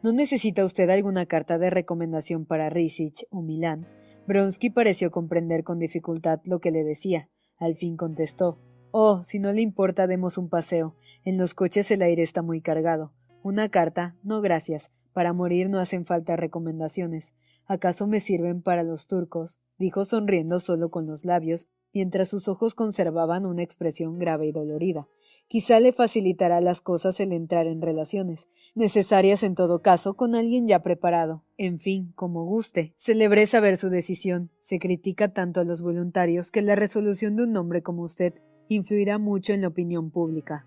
¿No 0.02 0.12
necesita 0.12 0.64
usted 0.64 0.90
alguna 0.90 1.26
carta 1.26 1.58
de 1.58 1.70
recomendación 1.70 2.44
para 2.44 2.70
Risich 2.70 3.26
o 3.30 3.40
Milán? 3.40 3.88
Bronsky 4.26 4.70
pareció 4.70 5.10
comprender 5.10 5.64
con 5.64 5.78
dificultad 5.78 6.40
lo 6.44 6.60
que 6.60 6.70
le 6.70 6.84
decía. 6.84 7.28
Al 7.56 7.74
fin 7.74 7.96
contestó 7.96 8.58
Oh, 8.90 9.24
si 9.24 9.40
no 9.40 9.52
le 9.52 9.60
importa, 9.60 10.06
demos 10.06 10.38
un 10.38 10.48
paseo. 10.48 10.94
En 11.24 11.36
los 11.36 11.54
coches 11.54 11.90
el 11.90 12.00
aire 12.02 12.22
está 12.22 12.42
muy 12.42 12.60
cargado. 12.60 13.12
Una 13.42 13.68
carta, 13.68 14.16
no 14.22 14.40
gracias. 14.40 14.92
Para 15.12 15.32
morir 15.32 15.68
no 15.68 15.80
hacen 15.80 16.04
falta 16.04 16.36
recomendaciones. 16.36 17.34
¿Acaso 17.66 18.06
me 18.06 18.20
sirven 18.20 18.62
para 18.62 18.82
los 18.84 19.08
turcos? 19.08 19.58
dijo 19.78 20.04
sonriendo 20.04 20.60
solo 20.60 20.90
con 20.90 21.06
los 21.06 21.24
labios, 21.24 21.66
mientras 21.94 22.28
sus 22.28 22.48
ojos 22.48 22.74
conservaban 22.74 23.46
una 23.46 23.62
expresión 23.62 24.18
grave 24.18 24.48
y 24.48 24.52
dolorida. 24.52 25.08
Quizá 25.48 25.78
le 25.78 25.92
facilitará 25.92 26.60
las 26.60 26.80
cosas 26.80 27.20
el 27.20 27.32
entrar 27.32 27.66
en 27.66 27.80
relaciones, 27.80 28.48
necesarias 28.74 29.42
en 29.42 29.54
todo 29.54 29.82
caso 29.82 30.14
con 30.14 30.34
alguien 30.34 30.66
ya 30.66 30.82
preparado. 30.82 31.44
En 31.56 31.78
fin, 31.78 32.12
como 32.16 32.44
guste. 32.44 32.94
Celebré 32.96 33.46
saber 33.46 33.76
su 33.76 33.88
decisión. 33.88 34.50
Se 34.60 34.78
critica 34.78 35.32
tanto 35.32 35.60
a 35.60 35.64
los 35.64 35.82
voluntarios 35.82 36.50
que 36.50 36.62
la 36.62 36.74
resolución 36.74 37.36
de 37.36 37.44
un 37.44 37.56
hombre 37.56 37.82
como 37.82 38.02
usted 38.02 38.34
influirá 38.68 39.18
mucho 39.18 39.52
en 39.52 39.60
la 39.60 39.68
opinión 39.68 40.10
pública. 40.10 40.66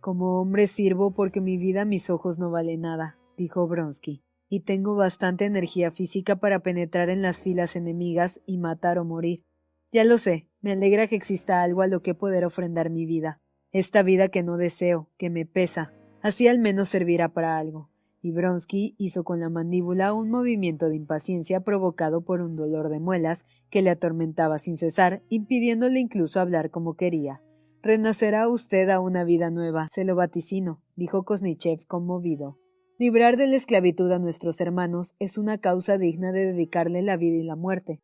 Como 0.00 0.40
hombre 0.40 0.66
sirvo 0.66 1.12
porque 1.12 1.40
mi 1.40 1.56
vida 1.56 1.82
a 1.82 1.86
mis 1.86 2.10
ojos 2.10 2.38
no 2.38 2.50
vale 2.50 2.76
nada, 2.76 3.18
dijo 3.36 3.66
Bronsky, 3.66 4.22
y 4.48 4.60
tengo 4.60 4.94
bastante 4.94 5.44
energía 5.44 5.90
física 5.90 6.36
para 6.36 6.60
penetrar 6.60 7.10
en 7.10 7.22
las 7.22 7.40
filas 7.40 7.76
enemigas 7.76 8.40
y 8.46 8.58
matar 8.58 8.98
o 8.98 9.04
morir. 9.04 9.44
Ya 9.92 10.04
lo 10.04 10.18
sé, 10.18 10.48
me 10.66 10.72
alegra 10.72 11.06
que 11.06 11.14
exista 11.14 11.62
algo 11.62 11.82
a 11.82 11.86
lo 11.86 12.02
que 12.02 12.16
poder 12.16 12.44
ofrendar 12.44 12.90
mi 12.90 13.06
vida 13.06 13.40
esta 13.70 14.02
vida 14.02 14.28
que 14.28 14.42
no 14.42 14.56
deseo, 14.56 15.10
que 15.16 15.30
me 15.30 15.46
pesa, 15.46 15.92
así 16.22 16.48
al 16.48 16.58
menos 16.58 16.88
servirá 16.88 17.28
para 17.28 17.56
algo. 17.56 17.88
Y 18.20 18.32
Bronsky 18.32 18.96
hizo 18.98 19.22
con 19.22 19.38
la 19.38 19.48
mandíbula 19.48 20.12
un 20.12 20.28
movimiento 20.28 20.88
de 20.88 20.96
impaciencia 20.96 21.60
provocado 21.60 22.22
por 22.22 22.40
un 22.40 22.56
dolor 22.56 22.88
de 22.88 22.98
muelas 22.98 23.44
que 23.70 23.82
le 23.82 23.90
atormentaba 23.90 24.58
sin 24.58 24.76
cesar, 24.76 25.22
impidiéndole 25.28 26.00
incluso 26.00 26.40
hablar 26.40 26.70
como 26.70 26.94
quería. 26.94 27.42
Renacerá 27.80 28.48
usted 28.48 28.88
a 28.90 28.98
una 28.98 29.22
vida 29.22 29.50
nueva, 29.50 29.86
se 29.92 30.04
lo 30.04 30.16
vaticino, 30.16 30.82
dijo 30.96 31.24
Kosnichev 31.24 31.86
conmovido. 31.86 32.58
Librar 32.98 33.36
de 33.36 33.46
la 33.46 33.54
esclavitud 33.54 34.10
a 34.10 34.18
nuestros 34.18 34.60
hermanos 34.60 35.14
es 35.20 35.38
una 35.38 35.58
causa 35.58 35.96
digna 35.96 36.32
de 36.32 36.46
dedicarle 36.46 37.02
la 37.02 37.16
vida 37.16 37.36
y 37.36 37.44
la 37.44 37.54
muerte. 37.54 38.00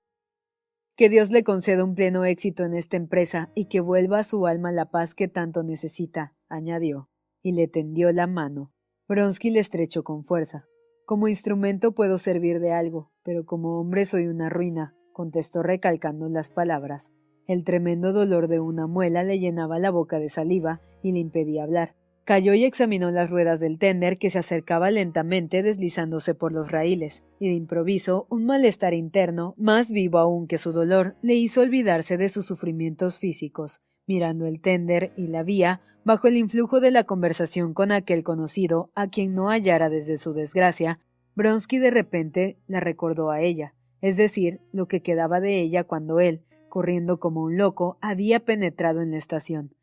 Que 0.95 1.09
Dios 1.09 1.31
le 1.31 1.43
conceda 1.43 1.85
un 1.85 1.95
pleno 1.95 2.27
éxito 2.27 2.65
en 2.65 2.75
esta 2.75 2.99
empresa 2.99 3.51
y 3.55 3.65
que 3.65 3.81
vuelva 3.81 4.19
a 4.19 4.25
su 4.25 4.47
alma 4.47 4.73
la 4.73 4.91
paz 4.91 5.15
que 5.15 5.27
tanto 5.27 5.63
necesita, 5.63 6.35
añadió, 6.51 7.09
y 7.43 7.53
le 7.53 7.67
tendió 7.67 8.13
la 8.13 8.27
mano. 8.27 8.75
Bronsky 9.09 9.51
le 9.51 9.61
estrechó 9.61 10.05
con 10.05 10.23
fuerza. 10.23 10.67
Como 11.07 11.29
instrumento 11.29 11.95
puedo 11.95 12.19
servir 12.19 12.61
de 12.61 12.73
algo, 12.73 13.11
pero 13.23 13.47
como 13.47 13.81
hombre 13.81 14.05
soy 14.05 14.27
una 14.27 14.51
ruina, 14.51 14.95
contestó 15.13 15.63
recalcando 15.63 16.29
las 16.29 16.51
palabras. 16.51 17.13
El 17.47 17.65
tremendo 17.65 18.13
dolor 18.13 18.49
de 18.49 18.61
una 18.61 18.87
muela 18.87 19.23
le 19.23 19.39
llenaba 19.39 19.79
la 19.79 19.91
boca 19.91 20.19
de 20.19 20.29
saliva 20.29 20.83
y 21.03 21.13
le 21.13 21.21
impedía 21.21 21.65
hablar. 21.65 21.97
Cayó 22.25 22.55
y 22.55 22.65
examinó 22.65 23.11
las 23.11 23.31
ruedas 23.31 23.59
del 23.59 23.79
tender 23.79 24.17
que 24.17 24.31
se 24.31 24.39
acercaba 24.39 24.93
lentamente 24.93 25.65
deslizándose 25.65 26.35
por 26.35 26.53
los 26.53 26.71
raíles, 26.71 27.25
y 27.41 27.49
de 27.49 27.55
improviso 27.55 28.27
un 28.31 28.47
malestar 28.47 28.95
interno, 28.95 29.55
más 29.59 29.91
vivo 29.91 30.19
aún 30.19 30.47
que 30.47 30.57
su 30.57 30.73
dolor, 30.73 31.17
le 31.23 31.35
hizo 31.35 31.63
olvidarse 31.63 32.17
de 32.17 32.29
sus 32.29 32.47
sufrimientos 32.47 33.19
físicos. 33.19 33.81
Mirando 34.07 34.47
el 34.47 34.61
tender 34.61 35.13
y 35.17 35.29
la 35.29 35.43
vía, 35.43 35.81
bajo 36.05 36.29
el 36.29 36.37
influjo 36.37 36.81
de 36.81 36.93
la 36.93 37.05
conversación 37.05 37.75
con 37.75 37.91
aquel 37.91 38.23
conocido, 38.23 38.93
a 38.95 39.09
quien 39.09 39.35
no 39.35 39.51
hallara 39.51 39.91
desde 39.91 40.17
su 40.17 40.33
desgracia, 40.33 41.01
Bronsky 41.35 41.79
de 41.79 41.91
repente 41.91 42.57
la 42.69 42.79
recordó 42.79 43.31
a 43.31 43.41
ella, 43.41 43.75
es 44.01 44.17
decir, 44.17 44.61
lo 44.73 44.87
que 44.87 45.03
quedaba 45.03 45.41
de 45.41 45.61
ella 45.61 45.83
cuando 45.85 46.21
él, 46.21 46.45
corriendo 46.69 47.19
como 47.19 47.43
un 47.43 47.57
loco, 47.57 47.99
había 48.01 48.41
penetrado 48.41 49.01
en 49.01 49.11
la 49.11 49.17
estación. 49.17 49.75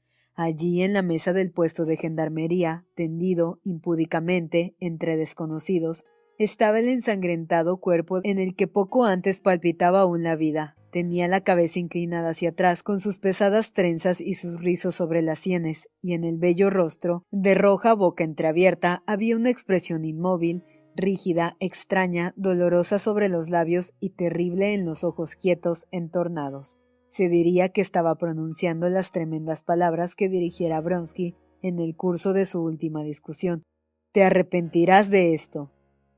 Allí 0.41 0.83
en 0.83 0.93
la 0.93 1.01
mesa 1.01 1.33
del 1.33 1.51
puesto 1.51 1.83
de 1.83 1.97
gendarmería, 1.97 2.85
tendido 2.95 3.59
impúdicamente 3.65 4.73
entre 4.79 5.17
desconocidos, 5.17 6.05
estaba 6.37 6.79
el 6.79 6.87
ensangrentado 6.87 7.81
cuerpo 7.81 8.21
en 8.23 8.39
el 8.39 8.55
que 8.55 8.69
poco 8.69 9.03
antes 9.03 9.41
palpitaba 9.41 9.99
aún 9.99 10.23
la 10.23 10.37
vida. 10.37 10.77
Tenía 10.93 11.27
la 11.27 11.41
cabeza 11.41 11.79
inclinada 11.79 12.29
hacia 12.29 12.51
atrás, 12.51 12.83
con 12.83 13.01
sus 13.01 13.19
pesadas 13.19 13.73
trenzas 13.73 14.21
y 14.21 14.35
sus 14.35 14.63
rizos 14.63 14.95
sobre 14.95 15.21
las 15.21 15.39
sienes, 15.39 15.89
y 16.01 16.13
en 16.13 16.23
el 16.23 16.37
bello 16.37 16.69
rostro, 16.69 17.25
de 17.31 17.53
roja 17.53 17.93
boca 17.93 18.23
entreabierta, 18.23 19.03
había 19.05 19.35
una 19.35 19.49
expresión 19.49 20.05
inmóvil, 20.05 20.63
rígida, 20.95 21.57
extraña, 21.59 22.33
dolorosa 22.37 22.97
sobre 22.97 23.27
los 23.27 23.49
labios 23.49 23.93
y 23.99 24.11
terrible 24.11 24.73
en 24.73 24.85
los 24.85 25.03
ojos 25.03 25.35
quietos, 25.35 25.85
entornados. 25.91 26.77
Se 27.09 27.27
diría 27.27 27.69
que 27.69 27.81
estaba 27.81 28.15
pronunciando 28.15 28.87
las 28.89 29.11
tremendas 29.11 29.63
palabras 29.63 30.15
que 30.15 30.29
dirigiera 30.29 30.79
Bronsky 30.79 31.35
en 31.61 31.79
el 31.79 31.95
curso 31.95 32.33
de 32.33 32.45
su 32.45 32.63
última 32.63 33.03
discusión. 33.03 33.63
Te 34.11 34.23
arrepentirás 34.23 35.09
de 35.09 35.33
esto. 35.33 35.71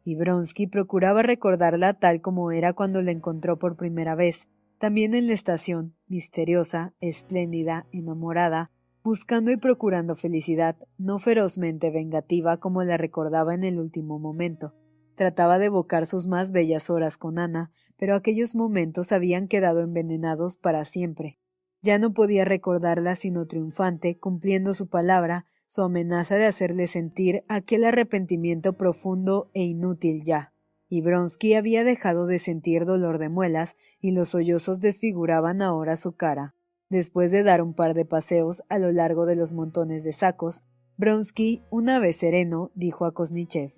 Y 0.04 0.16
Bronsky 0.16 0.68
procuraba 0.68 1.22
recordarla 1.22 1.94
tal 1.94 2.22
como 2.22 2.52
era 2.52 2.74
cuando 2.74 3.02
la 3.02 3.12
encontró 3.12 3.60
por 3.60 3.78
primera 3.78 4.16
vez, 4.16 4.50
también 4.80 5.14
en 5.14 5.28
la 5.28 5.34
estación, 5.34 5.96
misteriosa, 6.08 6.96
espléndida, 7.02 7.86
enamorada, 7.92 8.72
buscando 9.04 9.52
y 9.52 9.58
procurando 9.58 10.16
felicidad, 10.16 10.76
no 10.98 11.20
ferozmente 11.20 11.92
vengativa 11.92 12.58
como 12.58 12.84
la 12.84 12.98
recordaba 12.98 13.54
en 13.54 13.64
el 13.64 13.80
último 13.80 14.18
momento. 14.20 14.74
Trataba 15.16 15.60
de 15.60 15.66
evocar 15.66 16.08
sus 16.08 16.26
más 16.26 16.52
bellas 16.52 16.90
horas 16.90 17.18
con 17.18 17.38
Ana, 17.38 17.72
pero 18.02 18.16
aquellos 18.16 18.56
momentos 18.56 19.12
habían 19.12 19.48
quedado 19.48 19.82
envenenados 19.82 20.58
para 20.58 20.86
siempre. 20.86 21.38
Ya 21.84 22.00
no 22.00 22.16
podía 22.16 22.46
recordarla 22.46 23.14
sino 23.14 23.46
triunfante, 23.46 24.18
cumpliendo 24.18 24.74
su 24.74 24.90
palabra, 24.90 25.46
su 25.68 25.84
amenaza 25.84 26.38
de 26.38 26.48
hacerle 26.48 26.88
sentir 26.88 27.44
aquel 27.48 27.84
arrepentimiento 27.84 28.74
profundo 28.74 29.52
e 29.54 29.66
inútil 29.66 30.24
ya. 30.24 30.52
Y 30.90 31.02
Bronsky 31.02 31.54
había 31.54 31.84
dejado 31.84 32.26
de 32.26 32.40
sentir 32.40 32.86
dolor 32.86 33.20
de 33.20 33.30
muelas 33.30 33.76
y 34.00 34.14
los 34.14 34.30
sollozos 34.30 34.80
desfiguraban 34.80 35.62
ahora 35.62 35.96
su 35.96 36.14
cara. 36.16 36.56
Después 36.90 37.30
de 37.30 37.44
dar 37.44 37.62
un 37.62 37.76
par 37.76 37.94
de 37.94 38.06
paseos 38.06 38.64
a 38.68 38.80
lo 38.80 38.92
largo 38.92 39.28
de 39.28 39.36
los 39.36 39.54
montones 39.54 40.04
de 40.04 40.14
sacos, 40.14 40.64
Bronsky, 40.98 41.62
una 41.70 42.00
vez 42.00 42.16
sereno, 42.16 42.72
dijo 42.74 43.06
a 43.06 43.14
Kosnichev 43.14 43.74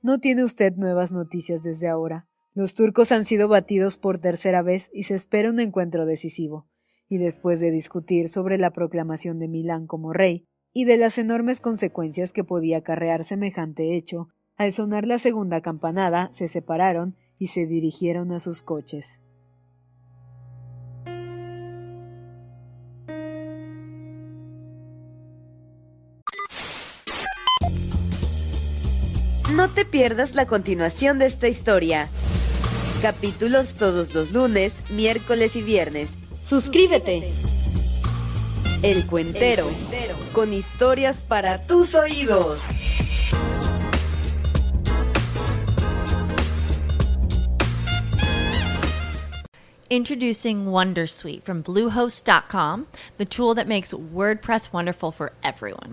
No 0.00 0.20
tiene 0.20 0.44
usted 0.44 0.76
nuevas 0.76 1.10
noticias 1.10 1.64
desde 1.64 1.88
ahora. 1.88 2.28
Los 2.56 2.74
turcos 2.74 3.10
han 3.10 3.24
sido 3.24 3.48
batidos 3.48 3.98
por 3.98 4.18
tercera 4.18 4.62
vez 4.62 4.88
y 4.92 5.02
se 5.02 5.16
espera 5.16 5.50
un 5.50 5.58
encuentro 5.58 6.06
decisivo. 6.06 6.68
Y 7.08 7.18
después 7.18 7.58
de 7.58 7.72
discutir 7.72 8.28
sobre 8.28 8.58
la 8.58 8.70
proclamación 8.70 9.40
de 9.40 9.48
Milán 9.48 9.88
como 9.88 10.12
rey 10.12 10.44
y 10.72 10.84
de 10.84 10.96
las 10.96 11.18
enormes 11.18 11.60
consecuencias 11.60 12.32
que 12.32 12.44
podía 12.44 12.78
acarrear 12.78 13.24
semejante 13.24 13.96
hecho, 13.96 14.28
al 14.56 14.72
sonar 14.72 15.04
la 15.04 15.18
segunda 15.18 15.62
campanada 15.62 16.30
se 16.32 16.46
separaron 16.46 17.16
y 17.40 17.48
se 17.48 17.66
dirigieron 17.66 18.30
a 18.30 18.38
sus 18.38 18.62
coches. 18.62 19.18
No 29.52 29.70
te 29.70 29.84
pierdas 29.84 30.36
la 30.36 30.46
continuación 30.46 31.18
de 31.18 31.26
esta 31.26 31.48
historia. 31.48 32.08
Capítulos 33.04 33.74
todos 33.74 34.14
los 34.14 34.32
lunes, 34.32 34.72
miércoles 34.88 35.56
y 35.56 35.62
viernes. 35.62 36.08
Suscríbete. 36.42 37.34
El 38.82 39.06
Cuentero, 39.06 39.68
con 40.32 40.54
historias 40.54 41.22
para 41.22 41.66
tus 41.66 41.94
oídos. 41.94 42.60
Introducing 49.90 50.64
Wondersuite 50.64 51.42
from 51.42 51.62
Bluehost.com, 51.62 52.86
the 53.18 53.26
tool 53.26 53.54
that 53.54 53.68
makes 53.68 53.92
WordPress 53.92 54.72
wonderful 54.72 55.12
for 55.12 55.34
everyone. 55.42 55.92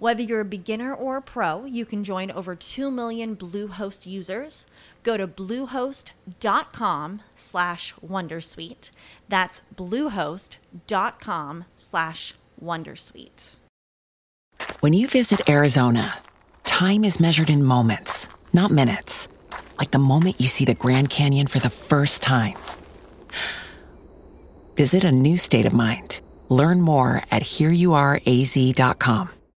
Whether 0.00 0.22
you're 0.22 0.40
a 0.40 0.46
beginner 0.46 0.94
or 0.94 1.18
a 1.18 1.20
pro, 1.20 1.66
you 1.66 1.84
can 1.84 2.04
join 2.04 2.30
over 2.30 2.56
2 2.56 2.90
million 2.90 3.36
Bluehost 3.36 4.06
users. 4.06 4.64
Go 5.02 5.18
to 5.18 5.28
bluehost.com 5.28 7.20
slash 7.34 7.94
wondersuite. 8.02 8.92
That's 9.28 9.60
bluehost.com 9.76 11.64
slash 11.76 12.34
wondersuite. 12.64 13.56
When 14.80 14.94
you 14.94 15.06
visit 15.06 15.46
Arizona, 15.46 16.16
time 16.64 17.04
is 17.04 17.20
measured 17.20 17.50
in 17.50 17.62
moments, 17.62 18.26
not 18.54 18.70
minutes. 18.70 19.28
Like 19.78 19.90
the 19.90 19.98
moment 19.98 20.40
you 20.40 20.48
see 20.48 20.64
the 20.64 20.72
Grand 20.72 21.10
Canyon 21.10 21.46
for 21.46 21.58
the 21.58 21.68
first 21.68 22.22
time. 22.22 22.54
Visit 24.76 25.04
a 25.04 25.12
new 25.12 25.36
state 25.36 25.66
of 25.66 25.74
mind. 25.74 26.22
Learn 26.48 26.80
more 26.80 27.20
at 27.30 27.42
hereyouareaz.com. 27.42 29.30